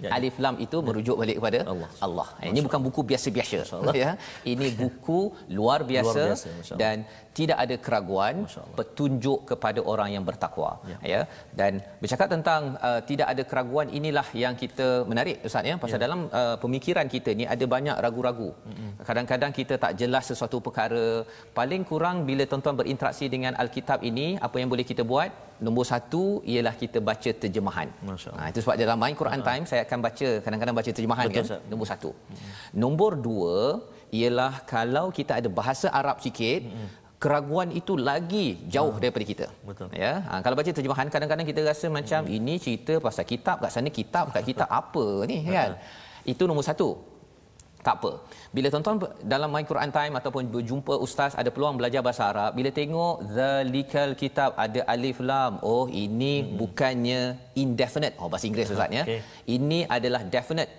[0.04, 0.16] Ya, ya.
[0.18, 1.90] Alif Lam itu merujuk balik kepada Allah.
[2.06, 2.28] Allah.
[2.50, 3.58] Ini bukan buku biasa-biasa.
[4.04, 4.12] Ya.
[4.54, 5.20] Ini buku
[5.58, 7.06] luar biasa, luar biasa dan
[7.38, 8.36] tidak ada keraguan
[8.78, 11.22] petunjuk kepada orang yang bertakwa ya, ya.
[11.60, 15.76] dan bercakap tentang uh, tidak ada keraguan inilah yang kita menarik ustaz ya.
[15.84, 16.04] Pasal ya.
[16.06, 18.50] dalam uh, pemikiran kita ni ada banyak ragu-ragu.
[18.54, 18.92] Mm-hmm.
[19.08, 21.08] kadang-kadang kita tak jelas sesuatu perkara.
[21.58, 25.32] Paling kurang bila tuan-tuan berinteraksi dengan alkitab ini apa yang boleh kita buat?
[25.66, 27.90] Nombor satu ialah kita baca terjemahan.
[28.40, 31.38] Ha, itu sebab dalam main Quran uh time saya akan baca kadang-kadang baca terjemahan Betul,
[31.38, 31.62] kan sah.
[31.72, 32.12] nombor satu.
[32.16, 32.52] Mm-hmm.
[32.84, 33.58] nombor dua
[34.20, 39.02] ialah kalau kita ada bahasa Arab sikit mm-hmm keraguan itu lagi jauh hmm.
[39.04, 39.48] daripada kita.
[39.70, 39.88] Betul.
[40.04, 40.14] Ya.
[40.28, 42.38] Ha, kalau baca terjemahan kadang-kadang kita rasa macam hmm.
[42.38, 45.56] ini cerita pasal kitab kat sana kitab kat kita apa ni Betul.
[45.56, 45.72] kan.
[46.34, 46.90] Itu nombor satu.
[47.88, 48.12] Tak apa.
[48.56, 48.98] Bila tuan-tuan
[49.34, 54.12] dalam My Quran Time ataupun berjumpa ustaz ada peluang belajar bahasa Arab, bila tengok zalikal
[54.22, 56.52] kitab ada alif lam, oh ini hmm.
[56.60, 57.22] bukannya
[57.64, 58.16] indefinite.
[58.20, 59.04] Oh bahasa Inggeris ustaz ya.
[59.08, 59.20] Okay.
[59.56, 60.72] Ini adalah definite.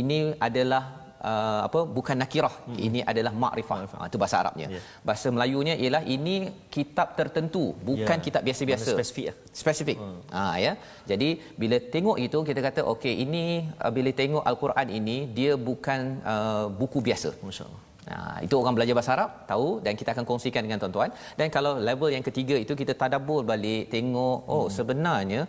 [0.00, 0.99] Ini adalah
[1.30, 2.78] uh, apa bukan nakirah hmm.
[2.86, 4.84] ini adalah makrifah ha, itu bahasa Arabnya yeah.
[5.08, 6.36] bahasa Melayunya ialah ini
[6.76, 8.26] kitab tertentu bukan yeah.
[8.26, 10.18] kitab biasa-biasa spesifik ya spesifik hmm.
[10.36, 10.72] ha ya
[11.10, 11.28] jadi
[11.60, 13.44] bila tengok itu kita kata okey ini
[13.84, 16.00] uh, bila tengok al-Quran ini dia bukan
[16.34, 20.62] uh, buku biasa masyaallah Nah, itu orang belajar bahasa Arab tahu dan kita akan kongsikan
[20.66, 21.10] dengan tuan-tuan.
[21.38, 24.74] Dan kalau level yang ketiga itu kita tadabbur balik tengok oh hmm.
[24.76, 25.40] sebenarnya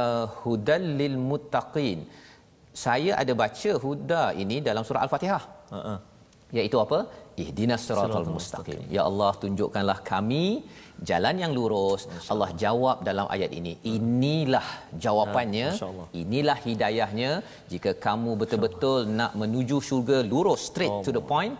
[0.00, 2.00] uh, hudal lil muttaqin
[2.84, 5.42] saya ada baca huda ini dalam surah al-fatihah.
[5.78, 5.98] Uh-uh.
[6.58, 6.98] iaitu apa?
[7.42, 8.80] Ihdinas siratal mustaqim.
[8.94, 10.44] ya Allah tunjukkanlah kami
[11.08, 12.02] jalan yang lurus.
[12.32, 13.72] Allah jawab dalam ayat ini.
[13.94, 14.66] Inilah
[15.04, 15.68] jawapannya.
[15.80, 17.30] Ya, inilah hidayahnya.
[17.72, 21.04] Jika kamu betul-betul nak menuju syurga lurus straight oh.
[21.06, 21.54] to the point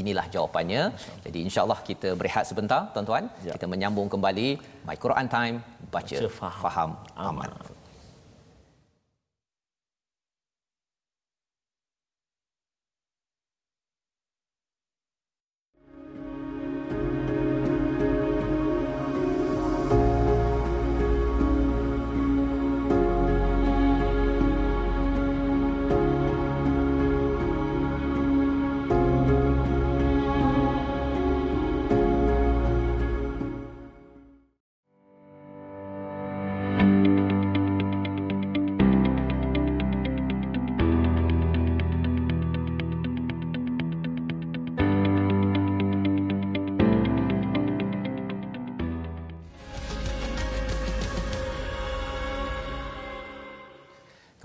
[0.00, 0.82] inilah jawapannya.
[1.24, 3.26] Jadi insyaallah kita berehat sebentar tuan-tuan.
[3.46, 3.52] Ya.
[3.56, 4.48] kita menyambung kembali
[4.88, 5.56] my Quran time
[5.94, 6.90] baca, baca faham, faham
[7.28, 7.77] amal, amal.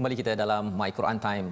[0.04, 1.48] Kembali kita dalam My Quran Time.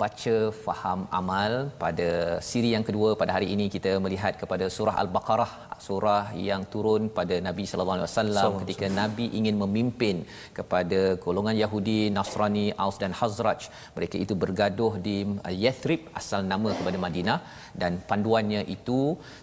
[0.00, 1.52] Baca faham amal.
[1.82, 7.02] Pada siri yang kedua pada hari ini kita melihat kepada surah al-baqarah surah yang turun
[7.18, 8.86] pada Nabi sallallahu alaihi wasallam ketika.
[9.00, 10.16] Nabi ingin memimpin
[10.58, 13.60] kepada golongan Yahudi Nasrani Aus dan Hazraj
[13.96, 15.16] mereka itu bergaduh di
[15.64, 17.38] Yathrib asal nama kepada Madinah
[17.82, 19.00] dan panduannya itu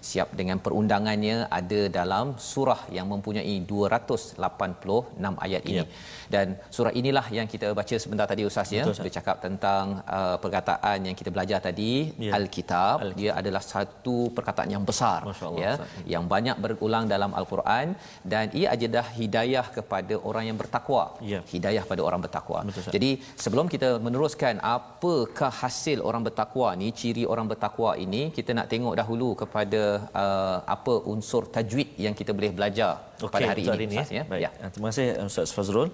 [0.10, 5.78] siap dengan perundangannya ada dalam surah yang mempunyai 286 ayat ini.
[5.82, 5.86] Ya.
[6.34, 9.86] Dan surah inilah yang kita baca sebentar tadi ustaz ya bercakap tentang
[10.18, 11.92] uh, perkataan yang kita belajar tadi
[12.26, 12.32] Ya.
[12.38, 15.20] Alkitab dia adalah satu perkataan yang besar
[15.64, 15.74] ya
[16.14, 17.88] yang banyak berulang dalam al-Quran
[18.32, 21.04] dan ia adalah hidayah kepada orang yang bertakwa.
[21.32, 21.40] Ya.
[21.54, 22.60] Hidayah pada orang bertakwa.
[22.70, 22.92] Betul.
[22.96, 23.12] Jadi
[23.44, 28.96] sebelum kita meneruskan apakah hasil orang bertakwa ni, ciri orang bertakwa ini, kita nak tengok
[29.02, 29.84] dahulu kepada
[30.24, 32.92] uh, apa unsur tajwid yang kita boleh belajar
[33.36, 34.24] pada hari untuk ini, Ustaz ya.
[34.34, 34.42] Baik.
[34.46, 34.52] Ya.
[34.74, 35.90] Terima kasih Ustaz Fazrul.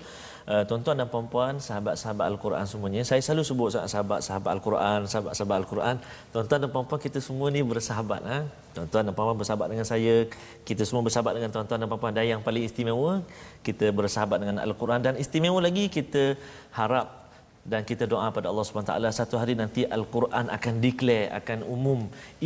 [0.46, 3.02] Uh, tuan-tuan dan puan-puan, sahabat-sahabat Al-Quran semuanya.
[3.02, 5.96] Saya selalu sebut sahabat-sahabat Al-Quran, sahabat-sahabat Al-Quran.
[6.30, 8.38] Tuan-tuan dan puan-puan kita semua ni bersahabat ha.
[8.78, 10.30] Tuan-tuan dan puan-puan bersahabat dengan saya.
[10.62, 13.26] Kita semua bersahabat dengan tuan-tuan dan puan-puan dan yang paling istimewa
[13.66, 16.38] kita bersahabat dengan Al-Quran dan istimewa lagi kita
[16.78, 17.25] harap
[17.72, 22.00] dan kita doa pada Allah Subhanahu taala satu hari nanti al-Quran akan declare akan umum.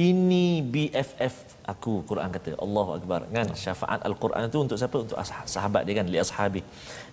[0.07, 1.35] Ini BFF
[1.71, 2.55] aku Quran kata.
[2.65, 3.27] Allahu akbar.
[3.35, 3.51] Kan?
[3.63, 4.97] Syafaat al-Quran itu untuk siapa?
[5.03, 5.19] Untuk
[5.55, 6.07] sahabat dia kan?
[6.13, 6.61] Li ashabi.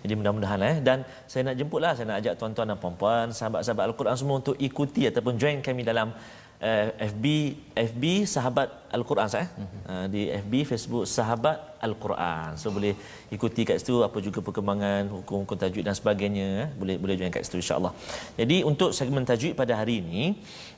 [0.03, 0.75] Jadi mudah-mudahan eh.
[0.87, 5.03] Dan saya nak jemputlah saya nak ajak tuan-tuan dan puan-puan sahabat-sahabat al-Quran semua untuk ikuti
[5.11, 6.15] ataupun join kami dalam
[6.61, 7.25] uh, FB
[7.77, 9.47] FB sahabat al-Quran saya
[9.91, 12.57] uh, di FB Facebook sahabat al-Quran.
[12.57, 12.93] So boleh
[13.29, 16.69] ikuti kat situ apa juga perkembangan hukum-hukum tajwid dan sebagainya eh.
[16.79, 17.93] boleh boleh join kat situ insyaallah.
[18.39, 20.23] Jadi untuk segmen tajwid pada hari ini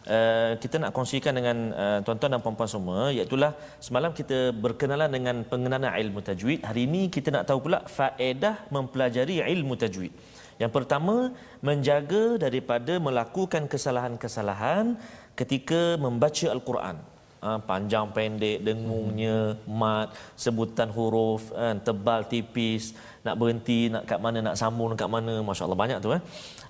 [0.10, 3.40] uh, kita nak kongsikan dengan uh, tuan-tuan dan puan-puan semua iaitu
[3.80, 6.60] semalam kita berkenalan dengan pengenalan ilmu tajwid.
[6.68, 10.12] Hari ini kita nak tahu pula faedah mempelajari ilmu tajwid.
[10.60, 11.32] Yang pertama
[11.64, 15.00] menjaga daripada melakukan kesalahan-kesalahan
[15.40, 16.98] ketika membaca al-Quran
[17.46, 19.36] Ha, panjang pendek dengungnya
[19.82, 20.12] mat
[20.44, 22.92] sebutan huruf kan tebal tipis
[23.24, 26.22] nak berhenti nak kat mana nak sambung kat mana masya-Allah banyak tu eh.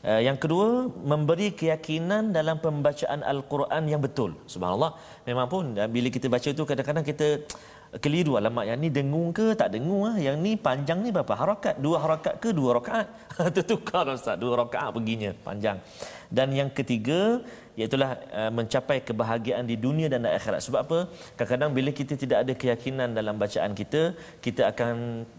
[0.10, 0.68] Uh, yang kedua
[1.12, 4.38] memberi keyakinan dalam pembacaan al-Quran yang betul.
[4.54, 4.94] Subhanallah.
[5.26, 7.28] Memang pun bila kita baca tu kadang-kadang kita
[7.98, 11.82] keliru alamak yang ni dengung ke tak dengung ah yang ni panjang ni berapa harakat
[11.82, 13.08] dua harakat ke dua rakaat?
[13.58, 15.82] Tertukar ustaz dua rakaat perginya panjang.
[16.30, 17.42] Dan yang ketiga
[17.80, 20.98] iaitu uh, mencapai kebahagiaan di dunia dan di akhirat sebab apa
[21.38, 24.02] kadang-kadang bila kita tidak ada keyakinan dalam bacaan kita
[24.46, 24.94] kita akan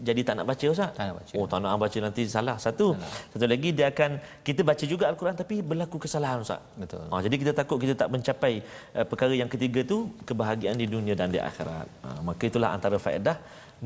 [0.07, 1.33] jadi tak nak baca ustaz Tak nak baca.
[1.37, 2.87] oh tak nak baca nanti salah satu
[3.33, 4.11] satu lagi dia akan
[4.47, 7.05] kita baca juga al-Quran tapi berlaku kesalahan ustaz Betul.
[7.11, 8.53] Ha, jadi kita takut kita tak mencapai
[8.97, 9.97] uh, perkara yang ketiga tu
[10.29, 11.87] kebahagiaan di dunia dan di akhirat.
[12.03, 13.37] Ha, maka itulah antara faedah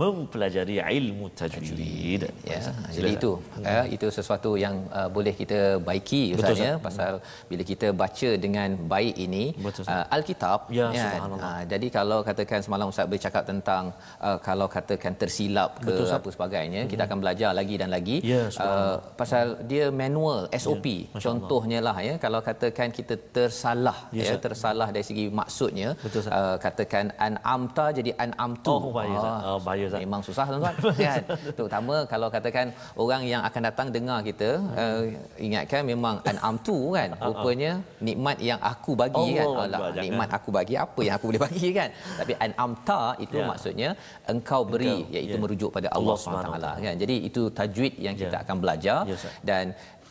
[0.01, 2.21] mempelajari ilmu tajwid.
[2.49, 2.91] ya Silakan.
[2.95, 3.31] jadi itu
[3.67, 6.63] ya itu sesuatu yang uh, boleh kita baiki Betul, ustaz.
[6.67, 7.11] ya pasal
[7.49, 11.47] bila kita baca dengan baik ini Betul, uh, alkitab Ya, subhanallah.
[11.47, 13.83] Ah, jadi kalau katakan semalam ustaz bercakap tentang
[14.27, 18.41] uh, kalau katakan tersilap ke Betul, apa sebagainya kita akan belajar lagi dan lagi Ya,
[18.67, 22.13] uh, pasal dia manual SOP Ya, contohnya lah ya.
[22.25, 28.11] Kalau katakan kita tersalah Ya, ya tersalah dari segi maksudnya Betul, uh, katakan an'amta jadi
[28.25, 28.75] an'amtu.
[28.75, 29.47] Oh, bahaya, Ustaz.
[29.49, 30.01] Oh, bahaya, Ustaz.
[30.03, 30.75] memang susah tuan-tuan
[31.07, 31.21] kan
[31.57, 32.67] terutama kalau katakan
[33.03, 34.49] orang yang akan datang dengar kita
[34.83, 35.03] uh,
[35.39, 37.71] ingatkan memang an'amtu kan rupanya
[38.07, 40.03] nikmat yang aku bagi kan Allah jangan.
[40.05, 43.45] nikmat aku bagi apa yang aku boleh bagi kan tapi an'amta itu Ya.
[43.51, 43.89] maksudnya
[44.33, 45.41] engkau beri Engkau, iaitu ya.
[45.43, 48.43] merujuk pada Allah Allah SWT kan jadi itu tajwid yang kita Ya.
[48.43, 49.33] akan belajar Ya, Ustaz.
[49.49, 49.65] dan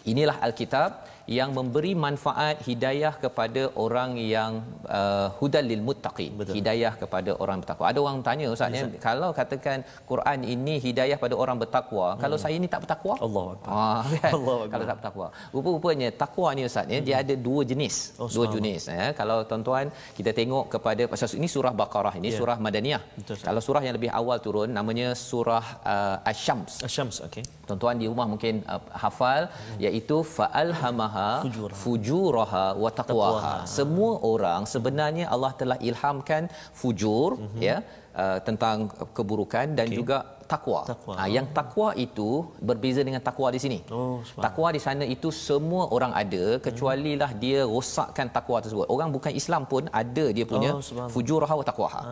[0.04, 0.90] inilah alkitab
[1.26, 4.60] yang memberi manfaat hidayah kepada orang yang
[4.98, 6.36] uh, hudal lil muttaqin.
[6.58, 7.84] Hidayah kepada orang bertakwa.
[7.90, 9.78] Ada orang tanya ustaz ya kalau katakan
[10.10, 13.14] Quran ini hidayah pada orang bertakwa kalau saya ni tak bertakwa?
[13.26, 13.72] Allahu Akbar.
[13.72, 14.32] Ah, kan?
[14.36, 14.60] Akbar.
[14.72, 15.26] kalau tak bertakwa.
[15.56, 17.96] Rupa-rupanya takwa ni ustaz ya dia ada dua jenis.
[18.20, 19.08] Oh, dua jenis ya.
[19.20, 22.38] Kalau tuan-tuan kita tengok kepada pasal ini surah baqarah ini Ya.
[22.40, 23.02] surah madaniyah.
[23.16, 27.44] Betul, kalau surah yang lebih awal turun namanya surah uh, asy-syams Asyams okey.
[27.68, 29.42] Tuan-tuan di rumah mungkin uh, hafal
[29.84, 31.13] iaitu fa'alhamaha
[31.44, 31.78] Fujuraha.
[31.82, 33.56] fujuraha wa taqwaha.
[33.76, 36.42] Semua orang sebenarnya Allah telah ilhamkan
[36.80, 37.30] fujur
[37.68, 37.76] ya
[38.22, 38.76] uh, tentang
[39.16, 39.98] keburukan dan Okey.
[40.00, 40.18] juga
[40.52, 40.80] takwa.
[40.90, 41.14] Taqwa.
[41.18, 42.28] Ha, yang takwa itu
[42.68, 43.78] berbeza dengan takwa di sini.
[43.98, 48.86] Oh, takwa di sana itu semua orang ada kecuali lah dia rosakkan takwa tersebut.
[48.94, 51.14] Orang bukan Islam pun ada dia punya Oh, subhanallah.
[51.14, 52.02] fujuraha wa taqwaha.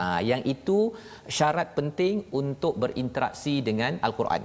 [0.00, 0.78] Ha, yang itu
[1.38, 4.42] syarat penting untuk berinteraksi dengan al-Quran.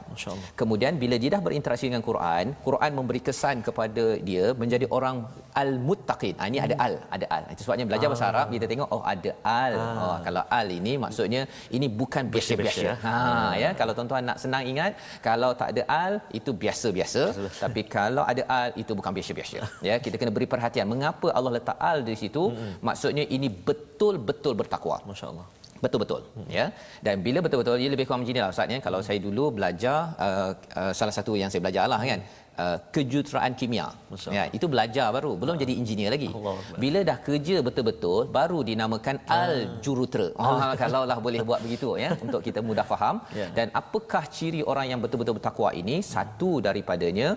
[0.62, 5.18] Kemudian bila dia dah berinteraksi dengan Quran, Quran memberi kesan kepada dia menjadi orang
[5.62, 6.36] al-muttaqin.
[6.40, 7.44] Ha, ini ada al, ada al.
[7.54, 9.74] Itu sebabnya belajar bahasa Arab kita tengok oh ada al.
[9.80, 11.42] Oh kalau al ini maksudnya
[11.78, 12.82] ini bukan biasa-biasa.
[12.82, 13.06] Biasa-biasa.
[13.06, 14.92] Ha ya kalau tuan-tuan nak senang ingat
[15.28, 17.24] kalau tak ada al itu biasa-biasa
[17.64, 19.60] tapi kalau ada al itu bukan biasa-biasa.
[19.90, 22.44] Ya kita kena beri perhatian mengapa Allah letak al di situ?
[22.88, 24.98] Maksudnya ini betul-betul bertakwa.
[25.10, 25.48] Masya-Allah.
[25.84, 26.22] Betul-betul
[26.58, 26.66] ya.
[27.06, 28.80] Dan bila betul-betul ia lebih kurang macam inilah ustaz ya.
[28.88, 32.22] Kalau saya dulu belajar uh, uh, salah satu yang saya belajar lah kan
[32.64, 33.88] uh, kejuruteraan kimia.
[34.12, 36.30] Masya Ya, itu belajar baru, belum jadi engineer lagi.
[36.32, 36.56] Allah.
[36.84, 40.28] Bila dah kerja betul-betul baru dinamakan al-jurutera.
[40.40, 43.16] Ah kalau lah boleh buat begitu ya untuk kita mudah faham.
[43.40, 43.48] Ya.
[43.58, 45.98] Dan apakah ciri orang yang betul-betul bertakwa ini?
[46.14, 47.30] Satu daripadanya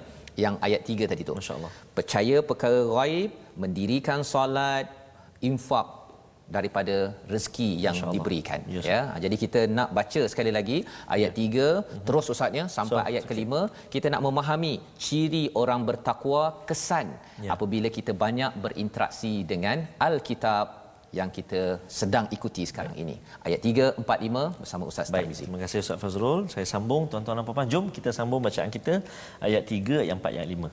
[0.45, 1.35] yang ayat 3 tadi tu.
[1.39, 1.73] Masya-Allah.
[1.99, 3.31] Percaya perkara ghaib,
[3.63, 4.87] mendirikan solat,
[5.51, 5.98] infak
[6.57, 6.95] daripada
[7.33, 8.85] rezeki yang diberikan Yes.
[8.93, 10.79] ya jadi kita nak baca sekali lagi
[11.17, 11.69] ayat 3
[12.09, 13.61] terus ustaznya sampai So, ayat kelima
[13.95, 14.73] kita nak memahami
[15.07, 17.07] ciri orang bertakwa kesan
[17.47, 17.51] Ya.
[17.55, 19.77] apabila kita banyak berinteraksi dengan
[20.09, 20.67] al-kitab
[21.19, 21.61] yang kita
[21.99, 23.15] sedang ikuti sekarang ini
[23.47, 26.41] ayat 3 4 5 bersama ustaz Baik, Tarmizi terima kasih Ustaz Fazrul.
[26.55, 27.69] Saya sambung tuan-tuan dan puan-puan.
[27.75, 28.95] Jom kita sambung bacaan kita
[29.49, 30.69] ayat 3, ayat 4, ayat 5.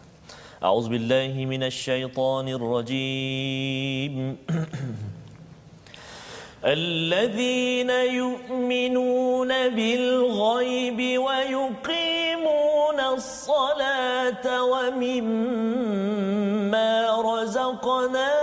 [0.67, 4.13] A'udzubillahi minasyaitonirrajim.
[6.65, 16.11] الذين يؤمنون بالغيب ويقيمون الصلاة ومما
[17.21, 18.34] رزقناهم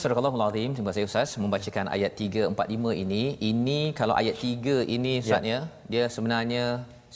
[0.00, 3.22] Surah al terima kasih Ustaz membacakan ayat 3 4 5 ini.
[3.50, 5.22] Ini kalau ayat 3 ini ya.
[5.22, 5.58] Ustaz ya.
[5.92, 6.64] dia sebenarnya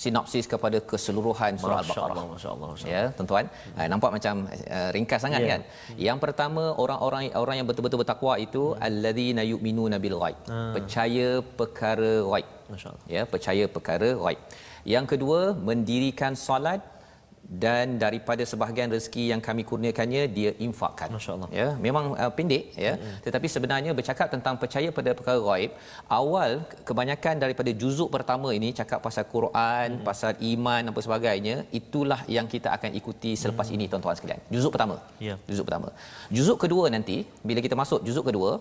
[0.03, 2.25] sinopsis kepada keseluruhan surah al-Baqarah.
[2.35, 2.93] Masya Allah, Masya Allah.
[2.95, 3.79] Ya, tuan-tuan, hmm.
[3.81, 4.35] Eh, nampak macam
[4.77, 5.51] uh, ringkas sangat yeah.
[5.53, 5.61] kan.
[5.65, 5.99] Hmm.
[6.09, 8.85] Yang pertama orang-orang orang yang betul-betul bertakwa itu hmm.
[8.87, 10.39] alladzina yu'minuna bil ghaib.
[10.53, 10.73] Hmm.
[10.77, 11.29] Percaya
[11.61, 12.49] perkara ghaib.
[12.75, 13.05] Masya Allah.
[13.17, 14.41] Ya, percaya perkara ghaib.
[14.95, 16.85] Yang kedua mendirikan solat
[17.45, 21.09] dan daripada sebahagian rezeki yang kami kurniakannya dia infakkan.
[21.17, 21.49] Masya Allah.
[21.61, 22.93] ya memang uh, pendek ya.
[23.27, 25.73] Tetapi sebenarnya bercakap tentang percaya pada perkara ghaib
[26.21, 26.51] awal
[26.89, 32.71] kebanyakan daripada juzuk pertama ini cakap pasal Quran pasal iman apa sebagainya itulah yang kita
[32.77, 34.41] akan ikuti selepas ini tuan-tuan sekalian.
[34.55, 34.97] Juzuk pertama.
[35.29, 35.37] Ya.
[35.49, 35.91] juzuk pertama.
[36.37, 38.53] Juzuk kedua nanti bila kita masuk juzuk kedua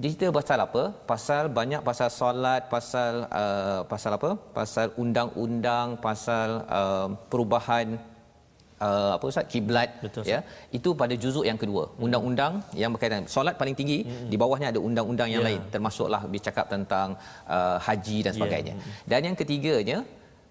[0.00, 0.82] kita pasal apa?
[1.10, 4.30] Pasal banyak pasal solat pasal uh, pasal apa?
[4.56, 8.00] Pasal undang-undang pasal uh, perubahan
[8.86, 9.44] uh, apa ustaz?
[9.52, 10.40] Kiblat Betul, ya.
[10.78, 11.82] Itu pada juzuk yang kedua.
[12.04, 13.24] Undang-undang yang berkaitan.
[13.34, 13.98] Solat paling tinggi
[14.32, 15.48] di bawahnya ada undang-undang yang Ya.
[15.48, 15.60] lain.
[15.74, 17.08] Termasuklah bercakap tentang
[17.56, 18.74] uh, haji dan sebagainya.
[19.10, 19.98] Dan yang ketiganya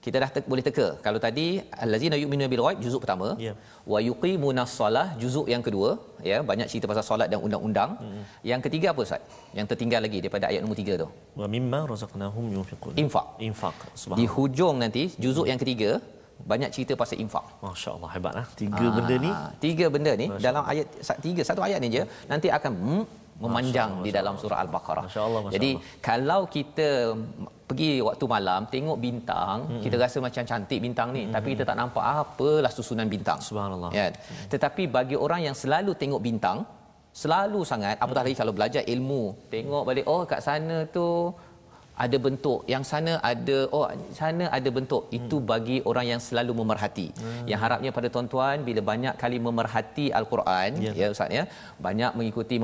[0.05, 0.85] kita dah te- boleh teka.
[1.05, 1.45] Kalau tadi
[1.83, 3.29] allazina yu'minuna bil ghaib juzuk pertama.
[3.47, 3.53] Ya.
[3.91, 5.89] wa yuqimunas solah juzuk yang kedua
[6.29, 6.37] ya.
[6.51, 7.91] Banyak cerita pasal solat dan undang-undang.
[8.51, 9.21] Yang ketiga apa ustaz?
[9.57, 11.07] Yang tertinggal lagi daripada ayat nombor tiga tu?
[11.41, 12.93] Wa mimma razaqnahum yunfiqun.
[13.03, 13.27] infak.
[13.49, 13.75] Infak.
[14.19, 15.91] di hujung nanti juzuk yang ketiga
[16.51, 18.45] banyak cerita pasal infak Masya Allah hebat lah.
[18.61, 20.87] Tiga benda ni Ah, tiga benda ni dalam ayat
[21.25, 23.03] tiga satu ayat ni je nanti akan hmm,
[23.43, 25.05] memanjang Masya di dalam surah al-baqarah.
[25.07, 25.99] Allah, Masya Jadi Allah.
[26.09, 26.87] kalau kita
[27.69, 29.81] pergi waktu malam tengok bintang, hmm.
[29.85, 31.33] kita rasa macam cantik bintang ni, hmm.
[31.35, 33.39] tapi kita tak nampak apalah susunan bintang.
[33.47, 33.91] Subhanallah.
[33.99, 34.07] Ya.
[34.53, 36.65] Tetapi bagi orang yang selalu tengok bintang,
[37.21, 39.23] selalu sangat apatah lagi kalau belajar ilmu,
[39.53, 41.07] tengok balik oh kat sana tu
[42.03, 43.85] ada bentuk yang sana ada oh
[44.19, 45.03] sana ada bentuk.
[45.17, 47.07] Itu bagi orang yang selalu memerhati.
[47.51, 50.91] Yang harapnya pada tuan-tuan bila banyak kali memerhati al-Quran Ya.
[51.01, 51.43] ya ustaz ya
[51.85, 52.55] banyak mengikuti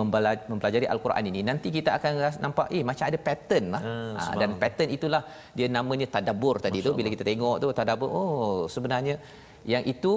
[0.52, 2.12] mempelajari al-Quran ini nanti kita akan
[2.46, 3.82] nampak eh macam ada pattern lah.
[3.92, 5.22] Ah, ha, dan pattern itulah.
[5.58, 9.16] Dia namanya tadabbur tadi tu bila kita tengok tu tadabbur oh sebenarnya
[9.74, 10.14] yang itu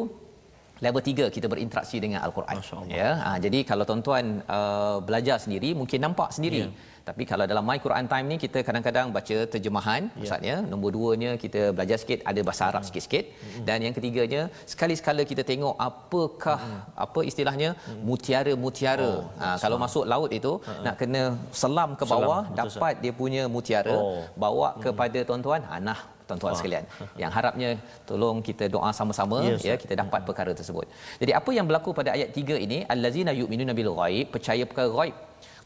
[0.85, 2.57] level 3 kita berinteraksi dengan al-Quran.
[3.01, 4.25] Ya ha, jadi kalau tuan-tuan
[4.57, 6.63] uh, belajar sendiri mungkin nampak sendiri.
[6.67, 6.71] Ya.
[7.09, 10.17] tapi kalau dalam my Quran time ni kita kadang-kadang baca terjemahan Ya.
[10.21, 12.89] maksudnya nombor duanya kita belajar sikit ada bahasa Arab Hmm.
[12.89, 13.25] sikit-sikit.
[13.69, 16.59] Dan yang ketiganya sekali-sekala kita tengok apakah
[17.05, 17.71] apa istilahnya
[18.09, 19.09] mutiara-mutiara.
[19.09, 19.25] Hmm.
[19.25, 20.53] Oh, ha, kalau masuk laut itu
[20.85, 21.23] nak kena
[21.63, 23.97] selam ke Selam, bawah betul, dapat dia punya mutiara.
[23.97, 24.23] Oh.
[24.45, 26.59] bawa kepada tuan-tuan ha nah tuan-tuan Wah.
[26.61, 26.85] sekalian
[27.23, 27.71] yang harapnya
[28.09, 30.87] tolong kita doa sama-sama Ya, ya kita dapat perkara tersebut.
[31.23, 35.17] Jadi apa yang berlaku pada ayat 3 ini allazina yu'minuna bil ghaib percaya perkara ghaib.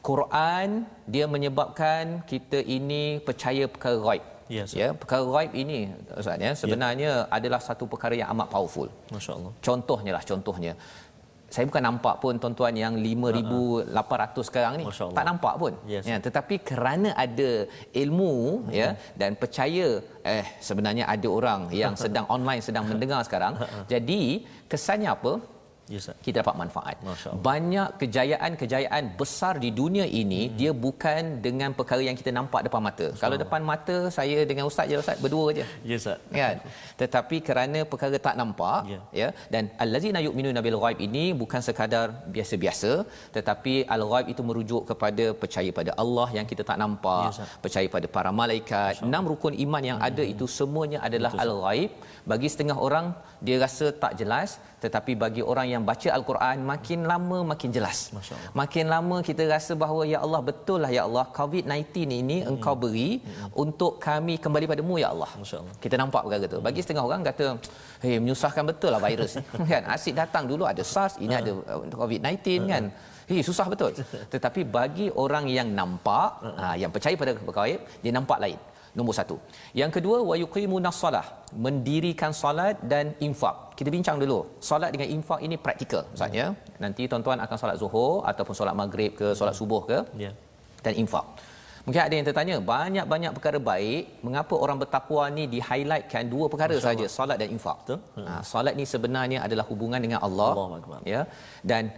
[0.08, 0.68] Quran
[1.14, 4.24] dia menyebabkan kita ini percaya perkara ghaib.
[4.54, 4.80] Ya, Ustaz.
[4.80, 5.78] ya, perkara ghaib ini
[6.20, 8.88] Ustaz ya sebenarnya adalah satu perkara yang amat powerful.
[9.14, 9.52] Masya Allah.
[9.68, 10.72] Contohnya lah contohnya
[11.54, 15.16] saya bukan nampak pun tuan-tuan yang 5800 sekarang ni Masya Allah.
[15.18, 15.72] tak nampak pun.
[15.92, 16.04] Yes.
[16.10, 17.50] ya tetapi kerana ada
[18.02, 18.34] ilmu
[18.80, 18.88] ya
[19.20, 19.88] dan percaya
[20.32, 23.54] eh sebenarnya ada orang yang sedang online sedang mendengar sekarang.
[23.92, 24.22] Jadi
[24.72, 25.32] kesannya apa
[26.00, 26.16] Ustaz.
[26.24, 26.96] kita dapat manfaat.
[27.48, 30.54] Banyak kejayaan-kejayaan besar di dunia ini hmm.
[30.60, 33.06] dia bukan dengan perkara yang kita nampak depan mata.
[33.22, 35.64] Kalau depan mata saya dengan ustaz je ustaz berdua je.
[35.90, 36.18] Ya Ustaz.
[36.38, 36.56] Kan?
[37.00, 39.00] Tetapi kerana perkara tak nampak Ya.
[39.20, 42.92] ya dan allazina yu'minuna bil ghaib ini bukan sekadar biasa-biasa
[43.36, 47.52] tetapi al ghaib itu merujuk kepada percaya pada Allah yang kita tak nampak, Ustaz.
[47.64, 49.02] percaya pada para malaikat.
[49.08, 51.90] Enam rukun iman yang ada itu semuanya adalah al ghaib.
[52.30, 53.06] Bagi setengah orang
[53.46, 57.98] dia rasa tak jelas tetapi bagi orang yang baca al-Quran makin lama makin jelas.
[58.60, 61.86] Makin lama kita rasa bahawa ya Allah betul lah ya Allah COVID-19
[62.22, 62.50] ini Hmm.
[62.52, 63.10] engkau beri
[63.64, 65.30] untuk kami kembali padamu ya Allah.
[65.84, 66.58] Kita nampak perkara tu.
[66.68, 67.44] Bagi setengah orang kata,
[68.02, 69.82] "Hei, menyusahkan betul lah virus ni." kan?
[69.94, 72.38] Asyik datang dulu ada SARS, ini ada uh, COVID-19
[72.72, 72.84] kan.
[73.30, 73.92] Hei, susah betul.
[74.34, 78.58] Tetapi bagi orang yang nampak, ha, yang percaya pada perkara dia nampak lain.
[78.92, 79.36] Nombor satu.
[79.80, 81.24] Yang kedua, wa yuqimuna salah.
[81.56, 83.72] Mendirikan solat dan infak.
[83.78, 84.38] Kita bincang dulu.
[84.60, 86.04] Solat dengan infak ini praktikal.
[86.12, 86.46] Maksudnya,
[86.82, 90.30] nanti tuan-tuan akan solat zuhur ataupun solat maghrib ke, solat subuh ke Ya.
[90.84, 91.24] dan infak.
[91.82, 97.06] Mungkin ada yang tertanya, banyak-banyak perkara baik, mengapa orang bertakwa ni di-highlightkan dua perkara saja,
[97.10, 97.76] solat dan infak.
[97.82, 97.98] Betul.
[98.28, 100.52] Ha, solat ni sebenarnya adalah hubungan dengan Allah.
[100.78, 101.00] Akbar.
[101.02, 101.26] Ya.
[101.70, 101.90] Dan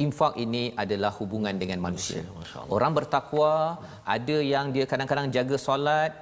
[0.00, 2.24] infak ini adalah hubungan dengan manusia.
[2.72, 6.12] Orang bertakwa, ada yang dia kadang-kadang jaga solat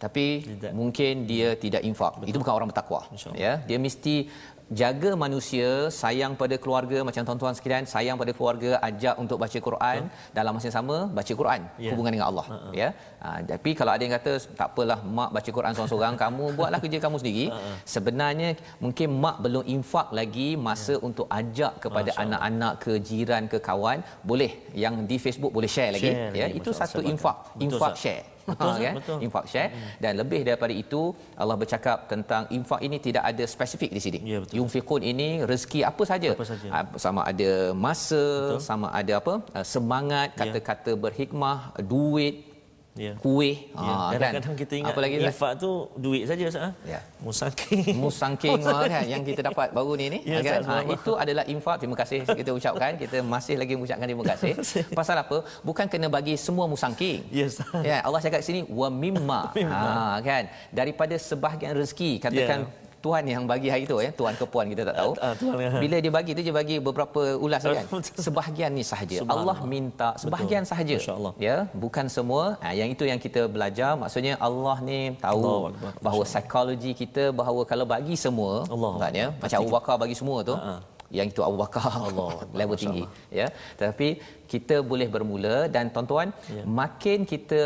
[0.00, 0.72] tapi Tidak.
[0.72, 2.24] mungkin dia tidak infak.
[2.24, 3.04] Itu bukan orang bertakwa.
[3.36, 4.32] Ya, dia mesti
[4.70, 10.00] jaga manusia, sayang pada keluarga macam tuan-tuan sekalian, sayang pada keluarga, ajak untuk baca Quran,
[10.30, 11.90] dalam masa yang sama baca Quran, Ya.
[11.90, 12.70] hubungan dengan Allah, Ha-ha.
[12.72, 12.88] ya.
[13.18, 16.98] Ha, tapi kalau ada yang kata tak apalah mak baca Quran seorang-seorang, kamu buatlah kerja
[17.02, 17.44] kamu sendiri.
[17.50, 18.48] Ha, Sebenarnya
[18.78, 22.14] mungkin mak belum infak lagi masa untuk ajak kepada Ya.
[22.16, 26.46] Masya anak-anak ke jiran ke kawan, boleh yang di Facebook boleh share lagi, Share ya.
[26.46, 26.90] lagi, Itu Masya Allah.
[26.94, 28.22] satu infak, Betul, infak share.
[28.52, 28.94] Betul, Ha, kan?
[28.98, 29.18] Betul.
[29.22, 31.02] infak share dan lebih daripada itu
[31.34, 34.18] Allah bercakap tentang infak ini tidak ada spesifik di sini.
[34.24, 34.54] Ya, betul.
[34.58, 36.30] Yunfiqun ini rezeki apa saja.
[36.34, 36.66] Apa saja.
[36.70, 38.60] Ah, Sama ada masa, Betul.
[38.60, 39.34] sama ada apa?
[39.50, 40.38] ah, semangat, Ya.
[40.42, 42.49] kata-kata berhikmah, duit,
[42.98, 43.14] Ya.
[43.16, 43.70] kuih.
[43.70, 43.78] Ya.
[43.78, 44.18] Ah, kan?
[44.34, 46.62] Kadang-kadang kita ingat apa lagi infak tu duit saja Ustaz.
[46.68, 46.72] ah.
[46.82, 47.00] Ya.
[47.22, 47.94] Musangking.
[48.02, 51.78] Musangking ah, kan yang kita dapat baru ni ni Ya, kan ha, itu adalah infak
[51.78, 54.52] terima kasih kita ucapkan kita masih lagi mengucapkan terima kasih
[54.90, 57.70] pasal apa bukan kena bagi semua musangking Ya, Ustaz.
[57.80, 59.70] ya Allah cakap sini wa mimma Mimma.
[59.70, 62.89] ha kan daripada sebahagian rezeki katakan Ya.
[63.00, 65.32] Tuhan yang bagi hari tu ya tuan ke puan kita tak tahu Ah,
[65.64, 65.70] ya.
[65.84, 67.84] bila dia bagi tu dia bagi beberapa ulas kan
[68.26, 69.16] sebahagian ni sahaja.
[69.36, 70.72] Allah minta sebahagian Betul.
[70.72, 70.96] sahaja
[71.40, 76.92] ya bukan semua ha, yang itu yang kita belajar maksudnya Allah ni tahu bahawa psikologi
[76.94, 78.92] kita bahawa kalau bagi semua Allah.
[79.00, 80.56] Maksudnya macam Abu Bakar bagi semua tu.
[80.60, 80.76] Ha-ha.
[81.18, 82.28] Yang itu Abu Bakar Allah.
[82.58, 83.04] level Masya tinggi
[83.40, 83.46] ya.
[83.78, 84.08] Tetapi
[84.52, 86.62] kita boleh bermula dan tuan-tuan Ya.
[86.80, 87.60] makin kita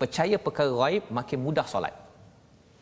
[0.00, 1.94] percaya perkara gaib makin mudah solat.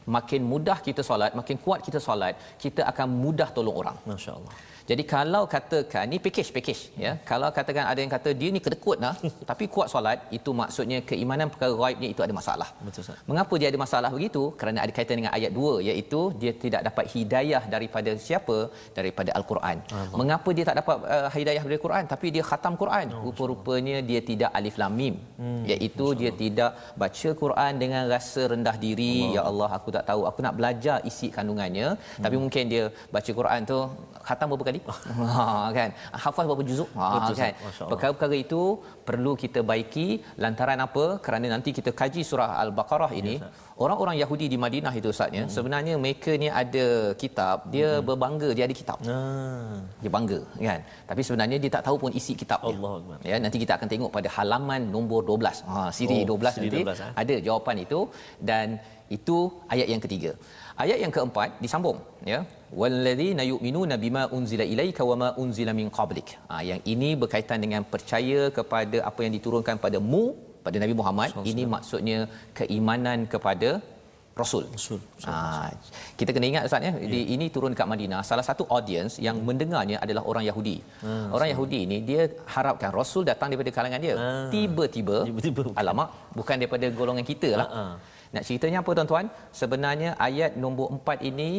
[0.07, 3.97] Makin mudah kita solat, makin kuat kita solat, kita akan mudah tolong orang.
[4.07, 4.53] Masya Allah.
[4.93, 7.12] Jadi kalau katakan ni package package ya.
[7.30, 9.14] Kalau katakan ada yang kata dia ni kedekut lah
[9.51, 12.68] tapi kuat solat itu maksudnya keimanan perkara gaib ni itu ada masalah.
[12.86, 13.20] Betul Ustaz.
[13.30, 14.43] Mengapa dia ada masalah begitu?
[14.61, 18.59] Kerana ada kaitan dengan ayat 2 iaitu dia tidak dapat hidayah daripada siapa?
[18.99, 19.78] Daripada al-Quran.
[20.01, 20.18] Allah.
[20.20, 23.07] Mengapa dia tak dapat uh, hidayah daripada Quran tapi dia khatam Quran?
[23.26, 25.14] Rupa-rupanya dia tidak alif lam mim.
[25.40, 26.70] Hmm, iaitu dia tidak
[27.03, 31.28] baca Quran dengan rasa rendah diri, ya Allah aku tak tahu, aku nak belajar isi
[31.36, 31.88] kandungannya,
[32.24, 32.43] tapi Hmm.
[32.45, 32.84] mungkin dia
[33.14, 33.78] baca Quran tu
[34.26, 34.80] khatam berapa kali?
[34.89, 35.47] Ha
[35.78, 35.89] kan.
[36.24, 36.89] Hafaz berapa juzuk?
[36.99, 37.53] Ha Betul, kan.
[37.53, 37.80] Ustaz.
[37.80, 37.89] Allah.
[37.91, 38.61] Perkara-perkara itu
[39.09, 40.07] perlu kita baiki
[40.43, 41.05] lantaran apa?
[41.24, 43.49] Kerana nanti kita kaji surah Al-Baqarah ini, Ya,
[43.85, 45.53] orang-orang Yahudi di Madinah itu Ustaznya, Hmm.
[45.57, 46.87] sebenarnya mereka ni ada
[47.22, 48.99] kitab, dia berbangga dia ada kitab.
[49.11, 49.78] Nah.
[50.03, 50.80] Dia bangga kan.
[51.11, 52.74] Tapi sebenarnya dia tak tahu pun isi kitabnya.
[52.76, 53.18] Allahu Akbar.
[53.30, 55.64] Ya, nanti kita akan tengok pada halaman nombor 12.
[55.68, 57.12] Ha, siri Oh, 12 siri nanti 12, eh?
[57.22, 58.01] ada jawapan itu
[58.51, 58.66] dan
[59.16, 59.37] itu
[59.74, 60.33] ayat yang ketiga.
[60.85, 61.99] Ayat yang keempat disambung
[62.33, 62.41] ya.
[62.81, 66.29] Walladzina yu'minuna bima unzila ilaika wama unzila min qablik.
[66.51, 70.23] Ha, yang ini berkaitan dengan percaya kepada apa yang diturunkan padamu
[70.66, 71.31] pada Nabi Muhammad.
[71.53, 72.18] Ini maksudnya
[72.59, 73.70] keimanan kepada
[74.41, 74.64] Rasul.
[74.77, 75.01] Rasul.
[75.29, 75.68] Ha,
[76.16, 78.20] kita kena ingat Ustaz ya, di, ini turun dekat Madinah.
[78.25, 80.77] Salah satu audience yang mendengarnya adalah orang Yahudi.
[81.37, 82.23] orang Yahudi ini dia
[82.55, 84.16] harapkan Rasul datang daripada kalangan dia.
[84.16, 84.49] Ah.
[84.55, 85.77] Tiba-tiba, Tiba-tiba.
[85.77, 86.09] alamak,
[86.39, 87.68] bukan daripada golongan kita lah.
[87.77, 87.85] Ha.
[88.35, 89.26] Nak ceritanya apa tuan-tuan?
[89.61, 91.51] Sebenarnya ayat nombor 4 ini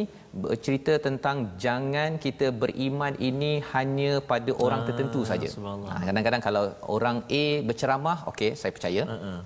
[0.43, 5.49] bercerita tentang jangan kita beriman ini hanya pada orang Ah, tertentu saja.
[5.91, 6.63] Ha, kadang-kadang kalau
[6.95, 9.03] orang A berceramah, okey, saya percaya.
[9.15, 9.39] Uh-uh.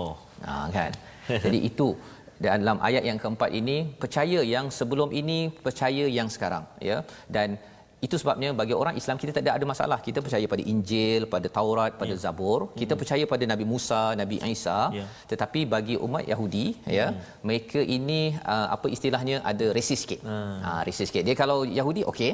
[0.00, 0.14] Oh.
[0.46, 0.92] Ha, kan.
[1.44, 1.88] Jadi itu
[2.46, 6.98] dalam ayat yang keempat ini percaya yang sebelum ini percaya yang sekarang ya
[7.36, 7.58] dan
[8.06, 11.92] itu sebabnya bagi orang Islam kita tidak ada masalah kita percaya pada Injil pada Taurat
[12.00, 12.20] pada ya.
[12.24, 13.00] Zabur kita hmm.
[13.00, 15.04] percaya pada Nabi Musa Nabi Isa ya.
[15.30, 16.92] tetapi bagi umat Yahudi hmm.
[16.98, 17.06] ya
[17.48, 18.20] mereka ini
[18.54, 20.54] uh, apa istilahnya ada resis sikit hmm.
[20.66, 22.32] ha resis sikit dia kalau Yahudi okey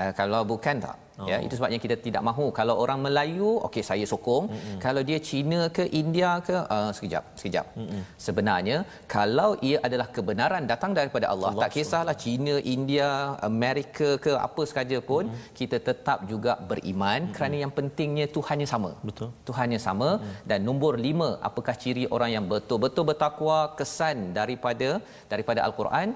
[0.00, 1.28] uh, kalau bukan tak oh.
[1.30, 4.78] ya itu sebabnya kita tidak mahu kalau orang Melayu okey saya sokong mm-hmm.
[4.84, 8.02] kalau dia Cina ke India ke uh, sekejap sekejap mm-hmm.
[8.26, 8.78] sebenarnya
[9.14, 13.08] kalau ia adalah kebenaran datang daripada Allah, Allah tak kisahlah Cina India
[13.50, 15.54] Amerika ke apa sahaja pun mm-hmm.
[15.60, 17.36] kita tetap juga beriman mm-hmm.
[17.38, 20.44] kerana yang pentingnya Tuhannya sama betul Tuhannya sama mm-hmm.
[20.52, 24.90] dan nombor lima apakah ciri orang yang betul-betul bertakwa kesan daripada
[25.32, 26.10] daripada al-Quran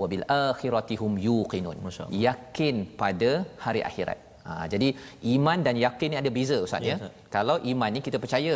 [0.00, 1.78] wabil akhiratihum yuqinun.
[2.28, 3.32] Yakin pada
[3.66, 4.18] hari akhirat.
[4.46, 4.88] Ha, jadi
[5.34, 8.54] iman dan yakin ni ada beza ustaz ya, ya kalau iman ni kita percaya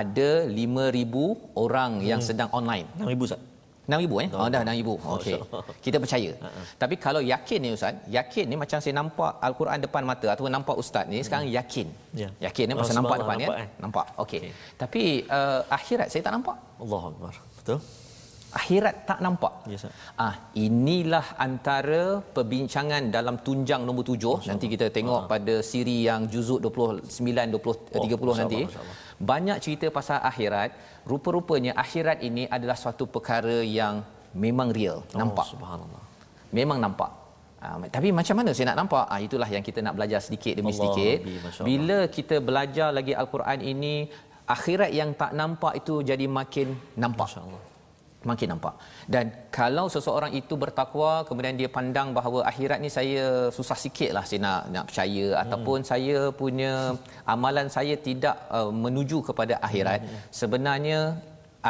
[0.00, 2.06] ada 5000 orang hmm.
[2.10, 2.86] yang sedang online.
[3.00, 3.42] 6000 ustaz.
[3.92, 4.28] 6000 eh?
[4.40, 5.38] Oh dah 6000 okey.
[5.84, 6.30] Kita percaya.
[6.32, 6.64] Uh-huh.
[6.82, 10.76] tapi kalau yakin ni ustaz yakin ni macam saya nampak al-Quran depan mata ataupun nampak
[10.82, 11.56] ustaz ni sekarang hmm.
[11.58, 11.86] yakin.
[12.20, 12.32] Yeah.
[12.46, 13.68] yakin ni masa oh, nampak depan nampak, ya eh?
[13.84, 14.06] nampak.
[14.24, 14.40] Okey.
[14.44, 14.52] Okay.
[14.82, 15.02] tapi
[15.38, 16.56] uh, akhirat saya tak nampak.
[16.84, 17.80] Allahuakbar betul
[18.58, 19.52] akhirat tak nampak.
[19.72, 19.84] Yes,
[20.24, 20.34] ah
[20.64, 22.02] inilah antara
[22.36, 24.36] perbincangan dalam tunjang nombor tujuh.
[24.50, 28.60] nanti kita tengok uh pada siri yang juzuk 29 20 oh, 30 nanti.
[29.30, 30.70] Banyak cerita pasal akhirat.
[31.10, 33.94] Rupa-rupanya akhirat ini adalah suatu perkara yang
[34.44, 35.46] memang real, oh, nampak.
[35.54, 36.02] Subhanallah.
[36.58, 37.10] Memang nampak.
[37.64, 39.04] Uh, tapi macam mana saya nak nampak?
[39.12, 41.18] Ah itulah yang kita nak belajar sedikit demi Allah sedikit.
[41.24, 43.94] Rabbi, Bila kita belajar lagi al-Quran ini,
[44.56, 46.68] akhirat yang tak nampak itu jadi makin
[47.04, 47.28] nampak.
[47.30, 47.73] Masya-Allah
[48.30, 48.74] makin nampak.
[49.14, 49.24] Dan
[49.58, 53.24] kalau seseorang itu bertakwa kemudian dia pandang bahawa akhirat ni saya
[53.56, 55.42] susah sikitlah saya nak nak percaya hmm.
[55.42, 56.72] ataupun saya punya
[57.34, 60.20] amalan saya tidak uh, menuju kepada akhirat hmm.
[60.40, 60.98] sebenarnya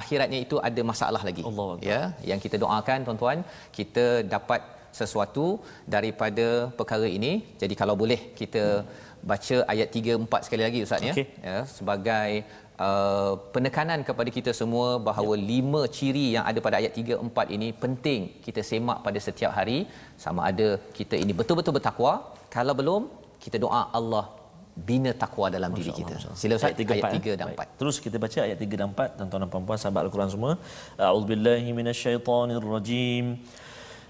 [0.00, 1.42] akhiratnya itu ada masalah lagi.
[1.50, 2.00] Allah ya,
[2.30, 3.40] yang kita doakan tuan-tuan
[3.78, 4.61] kita dapat
[5.00, 5.46] sesuatu
[5.94, 6.46] daripada
[6.78, 7.32] perkara ini.
[7.62, 8.64] Jadi kalau boleh kita
[9.30, 11.14] baca ayat 3 4 sekali lagi ustaz ya.
[11.14, 11.26] okay.
[11.48, 12.30] ya sebagai
[12.86, 15.44] uh, penekanan kepada kita semua bahawa ya.
[15.50, 19.78] lima ciri yang ada pada ayat 3 4 ini penting kita semak pada setiap hari
[20.24, 20.68] sama ada
[20.98, 22.14] kita ini betul-betul bertakwa
[22.56, 23.02] kalau belum
[23.44, 24.24] kita doa Allah
[24.88, 26.38] bina takwa dalam Masya diri Allah, kita.
[26.40, 27.58] Sila Ustaz ayat 3, ayat 3 dan 4.
[27.60, 27.70] Baik.
[27.80, 30.52] Terus kita baca ayat 3 dan 4 tuan-tuan dan puan-puan sahabat Al-Quran semua.
[31.08, 32.66] A'udzubillahi minasyaitonirrajim.
[32.74, 33.26] rajim.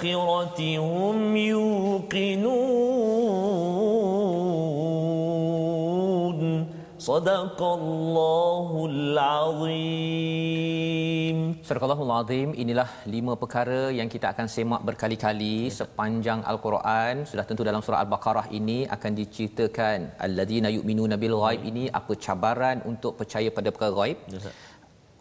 [0.00, 2.46] وبالآخرة هم يوقنون
[7.10, 10.36] صدق الله العظيم
[11.66, 17.62] Surah Allahul Azim inilah lima perkara yang kita akan semak berkali-kali sepanjang Al-Quran sudah tentu
[17.68, 23.50] dalam surah Al-Baqarah ini akan diceritakan alladzina yu'minuna bil ghaib ini apa cabaran untuk percaya
[23.56, 24.46] pada perkara ghaib yes,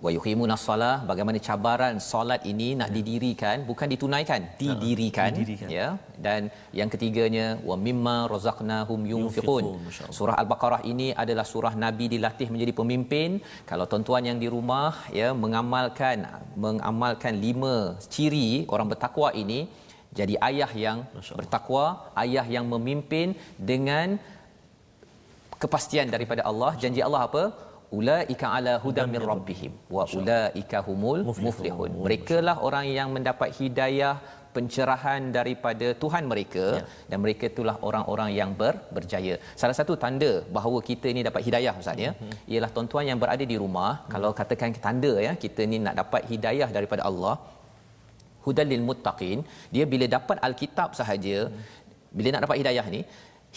[0.05, 2.95] wa yuqimuna solah bagaimana cabaran solat ini nak ya.
[2.97, 5.69] didirikan bukan ditunaikan didirikan, didirikan.
[5.77, 5.89] ya.
[6.27, 6.41] Dan
[6.79, 9.65] yang ketiganya wa mimma razaqnahum yunfiqun.
[10.19, 13.31] Surah al-baqarah ini adalah surah nabi dilatih menjadi pemimpin.
[13.71, 16.19] Kalau tuan-tuan yang di rumah ya mengamalkan
[16.65, 17.77] mengamalkan lima
[18.15, 19.61] ciri orang bertakwa ini
[20.19, 20.99] jadi ayah yang
[21.39, 21.85] bertakwa
[22.23, 23.29] ayah yang memimpin
[23.71, 24.19] dengan
[25.63, 26.73] kepastian daripada Allah.
[26.83, 27.45] Janji Allah apa
[27.99, 34.15] ulaika ala hudam min rabbihim wa ulaika humul muflihun mereka lah orang yang mendapat hidayah
[34.57, 36.85] pencerahan daripada Tuhan mereka ya.
[37.11, 39.35] dan mereka itulah orang-orang yang ber, berjaya.
[39.61, 42.35] Salah satu tanda bahawa kita ini dapat hidayah Ustaz ya, hmm.
[42.53, 44.11] ialah tuan-tuan yang berada di rumah, hmm.
[44.15, 47.35] kalau katakan tanda ya, kita ni nak dapat hidayah daripada Allah,
[48.47, 49.41] hudalil muttaqin,
[49.75, 51.63] dia bila dapat alkitab sahaja, hmm.
[52.19, 53.03] bila nak dapat hidayah ni,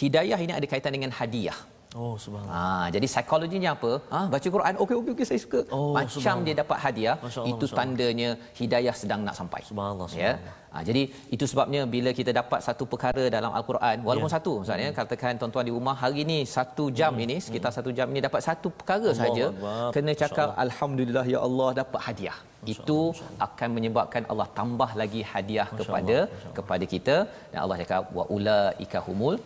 [0.03, 1.59] hidayah ini ada kaitan dengan hadiah.
[2.01, 2.61] Oh subhanallah.
[2.85, 3.91] Ha jadi psikologinya apa?
[4.13, 5.61] Ha baca Quran okey okey okey saya suka.
[5.77, 7.17] Oh, Macam dia dapat hadiah
[7.51, 8.29] itu tandanya
[8.59, 9.61] hidayah sedang nak sampai.
[9.69, 10.07] Subhanallah.
[10.09, 10.13] Ya.
[10.13, 10.53] subhanallah.
[10.53, 10.61] Ya.
[10.73, 11.01] Ha, jadi
[11.35, 14.37] itu sebabnya bila kita dapat satu perkara dalam al-Quran walaupun yeah.
[14.41, 14.97] satu maksudnya hmm.
[14.99, 17.23] katakan tuan-tuan di rumah hari ini satu jam hmm.
[17.25, 17.77] ini sekitar hmm.
[17.77, 19.45] satu jam ini dapat satu perkara saja
[19.93, 22.39] kena cakap alhamdulillah ya Allah dapat hadiah.
[22.73, 22.99] Itu
[23.45, 26.17] akan menyebabkan Allah tambah lagi hadiah kepada
[26.57, 27.15] kepada kita.
[27.51, 29.37] Dan Allah cakap wa ulaika humul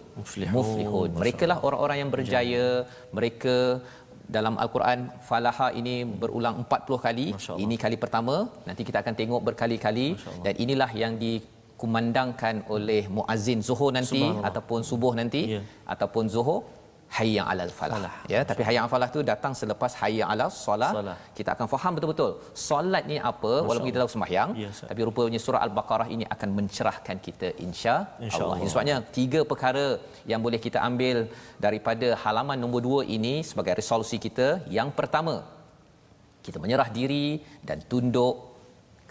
[0.58, 1.10] muflihun.
[1.22, 2.66] Mereka lah orang-orang yang berjaya.
[3.20, 3.56] Mereka
[4.38, 5.00] dalam al-Quran
[5.30, 7.28] falaha ini berulang 40 kali.
[7.66, 8.38] Ini kali pertama.
[8.70, 10.08] Nanti kita akan tengok berkali-kali.
[10.46, 11.34] Dan inilah yang di
[11.78, 15.62] dikumandangkan oleh muazzin zuhur nanti ataupun subuh nanti Ya.
[15.94, 16.60] ataupun zuhur
[17.18, 17.96] hayya 'alal falah.
[17.98, 18.16] Falah.
[18.34, 20.92] Ya, tapi hayya 'alal falah tu datang selepas hayya 'alal solah.
[20.98, 21.16] Solah.
[21.38, 22.32] Kita akan faham betul-betul
[22.68, 27.18] solat ni apa walaupun kita tahu sembahyang Ya, tapi rupanya surah al-baqarah ini akan mencerahkan
[27.28, 27.96] kita insya,
[28.28, 28.58] Insya Allah.
[28.60, 28.72] Allah.
[28.74, 29.86] Sebabnya tiga perkara
[30.32, 31.18] yang boleh kita ambil
[31.66, 34.48] daripada halaman nombor dua ini sebagai resolusi kita.
[34.78, 35.36] Yang pertama,
[36.46, 37.28] kita menyerah diri
[37.68, 38.36] dan tunduk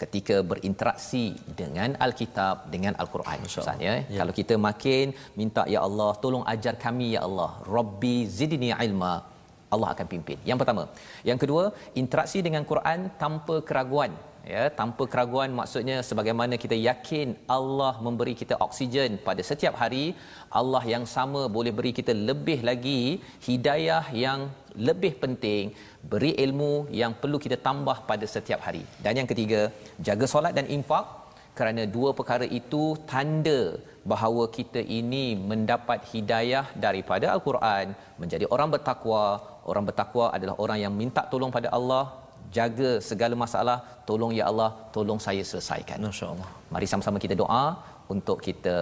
[0.01, 1.23] ketika berinteraksi
[1.59, 3.95] dengan Alkitab dengan Al-Quran Ustaz ya.
[4.13, 4.19] ya.
[4.21, 9.13] Kalau kita makin minta ya Allah tolong ajar kami ya Allah Rabbi zidni ilma
[9.75, 10.39] Allah akan pimpin.
[10.49, 10.83] Yang pertama.
[11.29, 11.63] Yang kedua,
[12.01, 14.13] interaksi dengan Quran tanpa keraguan.
[14.51, 20.05] Ya, tanpa keraguan maksudnya sebagaimana kita yakin Allah memberi kita oksigen pada setiap hari,
[20.59, 23.01] Allah yang sama boleh beri kita lebih lagi
[23.47, 24.47] hidayah yang
[24.87, 25.63] lebih penting,
[26.11, 28.83] beri ilmu yang perlu kita tambah pada setiap hari.
[29.03, 29.61] Dan yang ketiga,
[30.07, 31.05] jaga solat dan infak.
[31.57, 33.61] Kerana dua perkara itu tanda
[34.11, 37.97] bahawa kita ini mendapat hidayah daripada Al-Quran.
[38.21, 39.23] Menjadi orang bertakwa.
[39.71, 42.05] Orang bertakwa adalah orang yang minta tolong pada Allah.
[42.57, 43.77] Jaga segala masalah.
[44.09, 45.97] Tolong ya Allah tolong saya selesaikan.
[46.07, 46.49] Masya-Allah.
[46.73, 47.63] mari sama-sama kita doa
[48.15, 48.75] untuk kita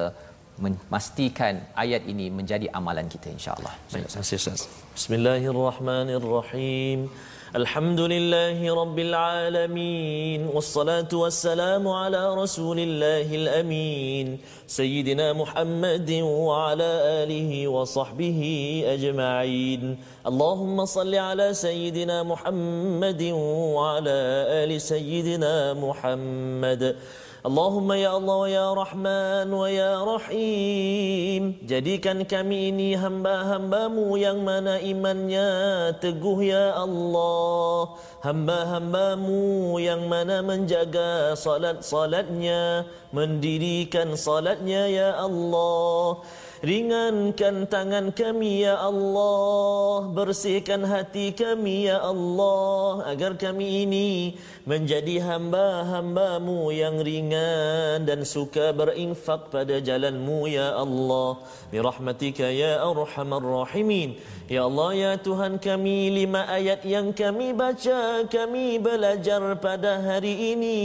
[0.63, 4.71] memastikan ayat ini menjadi amalan kita insya-Allah Baik, Ustaz.
[4.95, 7.11] Bismillahirrahmanirrahim.
[7.55, 10.51] Alhamdulillahi Rabbil Alamin.
[10.51, 14.39] Wassalatu wassalamu ala Rasulillahil Amin.
[14.67, 19.95] Sayyidina Muhammadin wa ala alihi wa sahbihi ajma'in.
[20.27, 24.19] Allahumma salli ala Sayyidina Muhammadin wa ala
[24.63, 26.99] ali Sayyidina Muhammad
[27.45, 31.53] Allahumma ya Allah ya Rahman wa ya Rahim.
[31.61, 38.01] Jadikan kami ini hamba-hambamu yang mana imannya teguh ya Allah.
[38.25, 46.19] Hamba-hambamu yang mana menjaga salat-salatnya Mendirikan salatnya ya Allah
[46.65, 50.09] Ringankan tangan kami ya Allah.
[50.09, 54.33] Bersihkan hati kami ya Allah Agar kami ini
[54.65, 61.37] menjadi hamba-hambamu yang ringan Dan suka berinfak pada jalanmu ya Allah.
[61.69, 68.77] Birahmatika ya arhamar rahimin Ya Allah ya Tuhan kami lima ayat yang kami baca Kami
[68.77, 70.77] belajar pada hari ini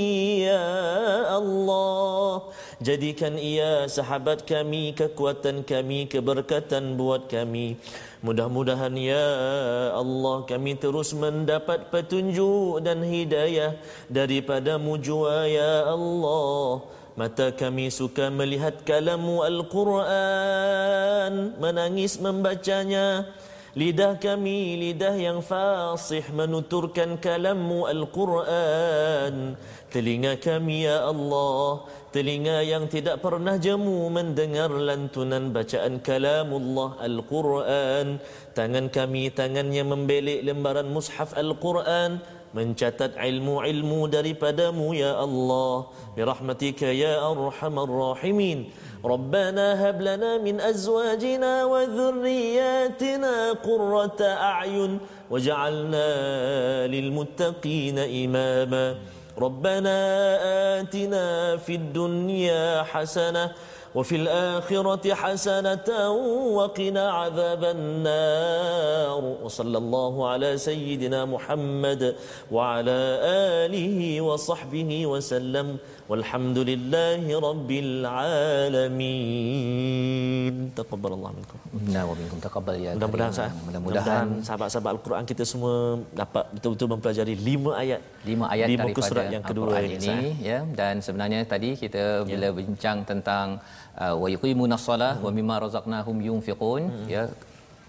[0.48, 0.64] ya
[1.28, 2.48] Allah.
[2.80, 7.76] Jadikan ia sahabat kami Kekuatan kami Keberkatan buat kami.
[8.24, 9.28] Mudah-mudahan ya
[9.92, 13.76] Allah kami terus mendapat petunjuk dan hidayah
[14.08, 16.80] Daripadamu jua ya Allah.
[17.12, 23.28] Mata kami suka melihat kalamu Al-Quran Menangis membacanya
[23.70, 29.54] Lidah kami lidah yang fasih menuturkan kalammu Al-Quran.
[29.94, 38.18] Telinga kami ya Allah Telinga yang tidak pernah jemu mendengar lantunan bacaan kalamullah Al-Quran.
[38.50, 42.18] Tangan kami tangannya membelik lembaran mushaf Al-Quran.
[42.50, 45.86] Mencatat ilmu-ilmu daripadamu ya Allah.
[46.18, 48.74] Birahmatika ya arhamar rahimin
[49.05, 54.98] ربنا هب لنا من أزواجنا وذرياتنا قرة أعين
[55.30, 56.07] واجعلنا
[56.86, 58.94] للمتقين إماما.
[59.38, 59.96] ربنا
[60.80, 63.53] آتنا في الدنيا حسنة
[63.94, 66.11] وفي الآخرة حسنة
[66.55, 69.22] وقنا عذاب النار.
[69.42, 72.14] وصلى الله على سيدنا محمد
[72.53, 73.01] وعلى
[73.64, 75.76] آله وصحبه وسلم.
[76.11, 79.14] والحمد لله رب العالمين
[80.80, 81.58] تقبل الله منكم
[81.94, 85.74] نا ومنكم تقبل يا mudah-mudahan mudah-mudahan sahabat-sahabat al-Quran kita semua
[86.22, 88.00] dapat betul-betul mempelajari 5 ayat.
[88.26, 90.18] 5 ayat lima daripada surat yang kedua Al-Quran ini sah.
[90.48, 90.58] ya.
[90.80, 92.26] Dan sebenarnya tadi kita ya.
[92.30, 92.56] bila ya.
[92.58, 93.46] bincang tentang
[94.02, 97.06] uh, wa yuqimunas salah wa mimma razaqnahum yunfiqun hmm.
[97.14, 97.24] ya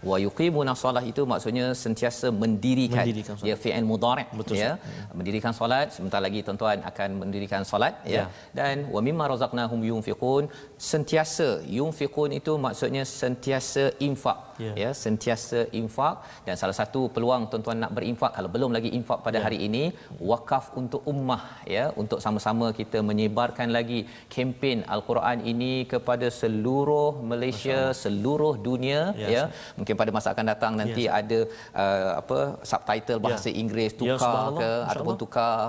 [0.10, 3.50] wa yuqimuna solah itu maksudnya sentiasa mendirikan, Mendirikan solat.
[3.50, 4.72] ya fi'il mudhari' Betul, ya.
[5.14, 5.88] mendirikan solat.
[5.96, 8.14] Sebentar lagi tuan-tuan akan mendirikan solat ya.
[8.16, 8.24] Ya.
[8.60, 10.44] dan wa mimma razaqnahum yunfiqun
[10.92, 11.50] sentiasa.
[11.78, 14.72] Yunfiqun itu maksudnya sentiasa infak Ya.
[14.84, 16.16] ya sentiasa infak.
[16.48, 19.44] Dan salah satu peluang tuan-tuan nak berinfak kalau belum lagi infak pada Ya.
[19.46, 19.84] hari ini
[20.32, 21.44] wakaf untuk ummah
[21.76, 21.86] ya.
[22.02, 24.00] Untuk sama-sama kita menyebarkan lagi
[24.36, 29.44] kempen al-Quran ini kepada seluruh Malaysia seluruh dunia Ya, ya.
[29.78, 31.40] Mungkin pada masa akan datang nanti Ya, ada
[31.84, 32.40] uh, apa
[32.72, 35.60] subtitle bahasa Inggeris Ya, tukar subhanallah, ke ataupun tukar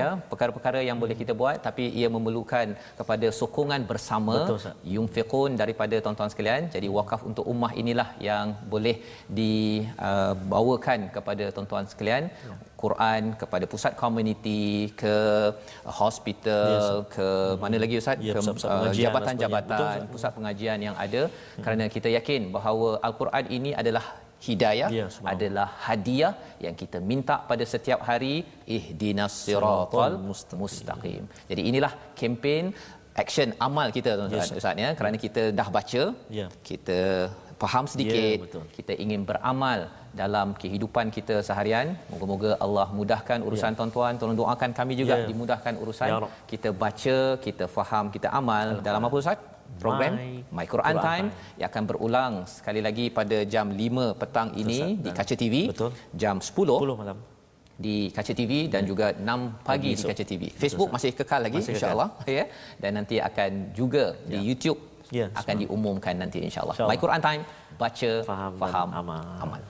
[0.00, 0.08] ya.
[0.32, 2.66] Perkara-perkara yang boleh kita buat tapi ia memerlukan
[3.00, 4.34] kepada sokongan bersama.
[4.38, 4.74] Betul, Ustaz.
[4.94, 6.62] yunfiqun daripada tuan-tuan sekalian.
[6.74, 8.31] Jadi wakaf untuk ummah inilah yang
[8.72, 8.96] boleh
[9.38, 12.54] dibawakan uh, kepada tuan-tuan sekalian ya.
[12.82, 14.64] Quran kepada pusat komuniti
[15.02, 15.16] ke
[16.00, 17.10] hospital yes.
[17.14, 17.28] ke
[17.62, 18.40] mana lagi ustaz ya, ke
[18.72, 21.62] uh, jabatan-jabatan pusat pengajian yang ada hmm.
[21.64, 24.04] kerana kita yakin bahawa al-Quran ini adalah
[24.46, 26.32] hidayah ya, adalah hadiah
[26.64, 28.34] yang kita minta pada setiap hari
[28.76, 30.16] ihdinas siratal
[30.62, 31.22] mustaqim.
[31.50, 32.66] Jadi inilah kempen
[33.22, 36.04] action amal kita tuan-tuan yes, ustaz ya kerana kita dah baca
[36.38, 36.46] ya.
[36.68, 37.00] kita
[37.62, 38.38] faham sedikit.
[38.54, 39.80] ya, kita ingin beramal
[40.20, 41.86] dalam kehidupan kita seharian.
[42.12, 43.78] Moga-moga Allah mudahkan urusan ya.
[43.78, 44.12] tuan-tuan.
[44.20, 45.26] Tolong doakan kami juga ya.
[45.30, 46.08] dimudahkan urusan.
[46.12, 46.18] Ya,
[46.52, 48.84] kita baca kita faham kita amal ya.
[48.88, 49.40] dalam apa ustaz?
[49.82, 50.12] Program?
[50.20, 54.80] My, My Quran, Quran Time yang akan berulang sekali lagi pada jam 5 petang ini
[54.84, 55.90] Betul, di Kaca TV Betul.
[56.22, 56.52] jam 10
[56.84, 57.18] 10 malam.
[57.84, 60.42] di Kaca TV dan juga 6 pagi, pagi di Kaca TV.
[60.62, 62.08] Facebook masih kekal lagi insya-Allah
[62.38, 62.44] ya.
[62.82, 64.36] Dan nanti akan juga ya.
[64.36, 66.72] di YouTube ya, akan diumumkan nanti insyaallah.
[66.72, 66.96] insyaAllah.
[66.96, 67.42] My Quran Time
[67.76, 69.24] baca faham, faham amal.
[69.44, 69.60] amal.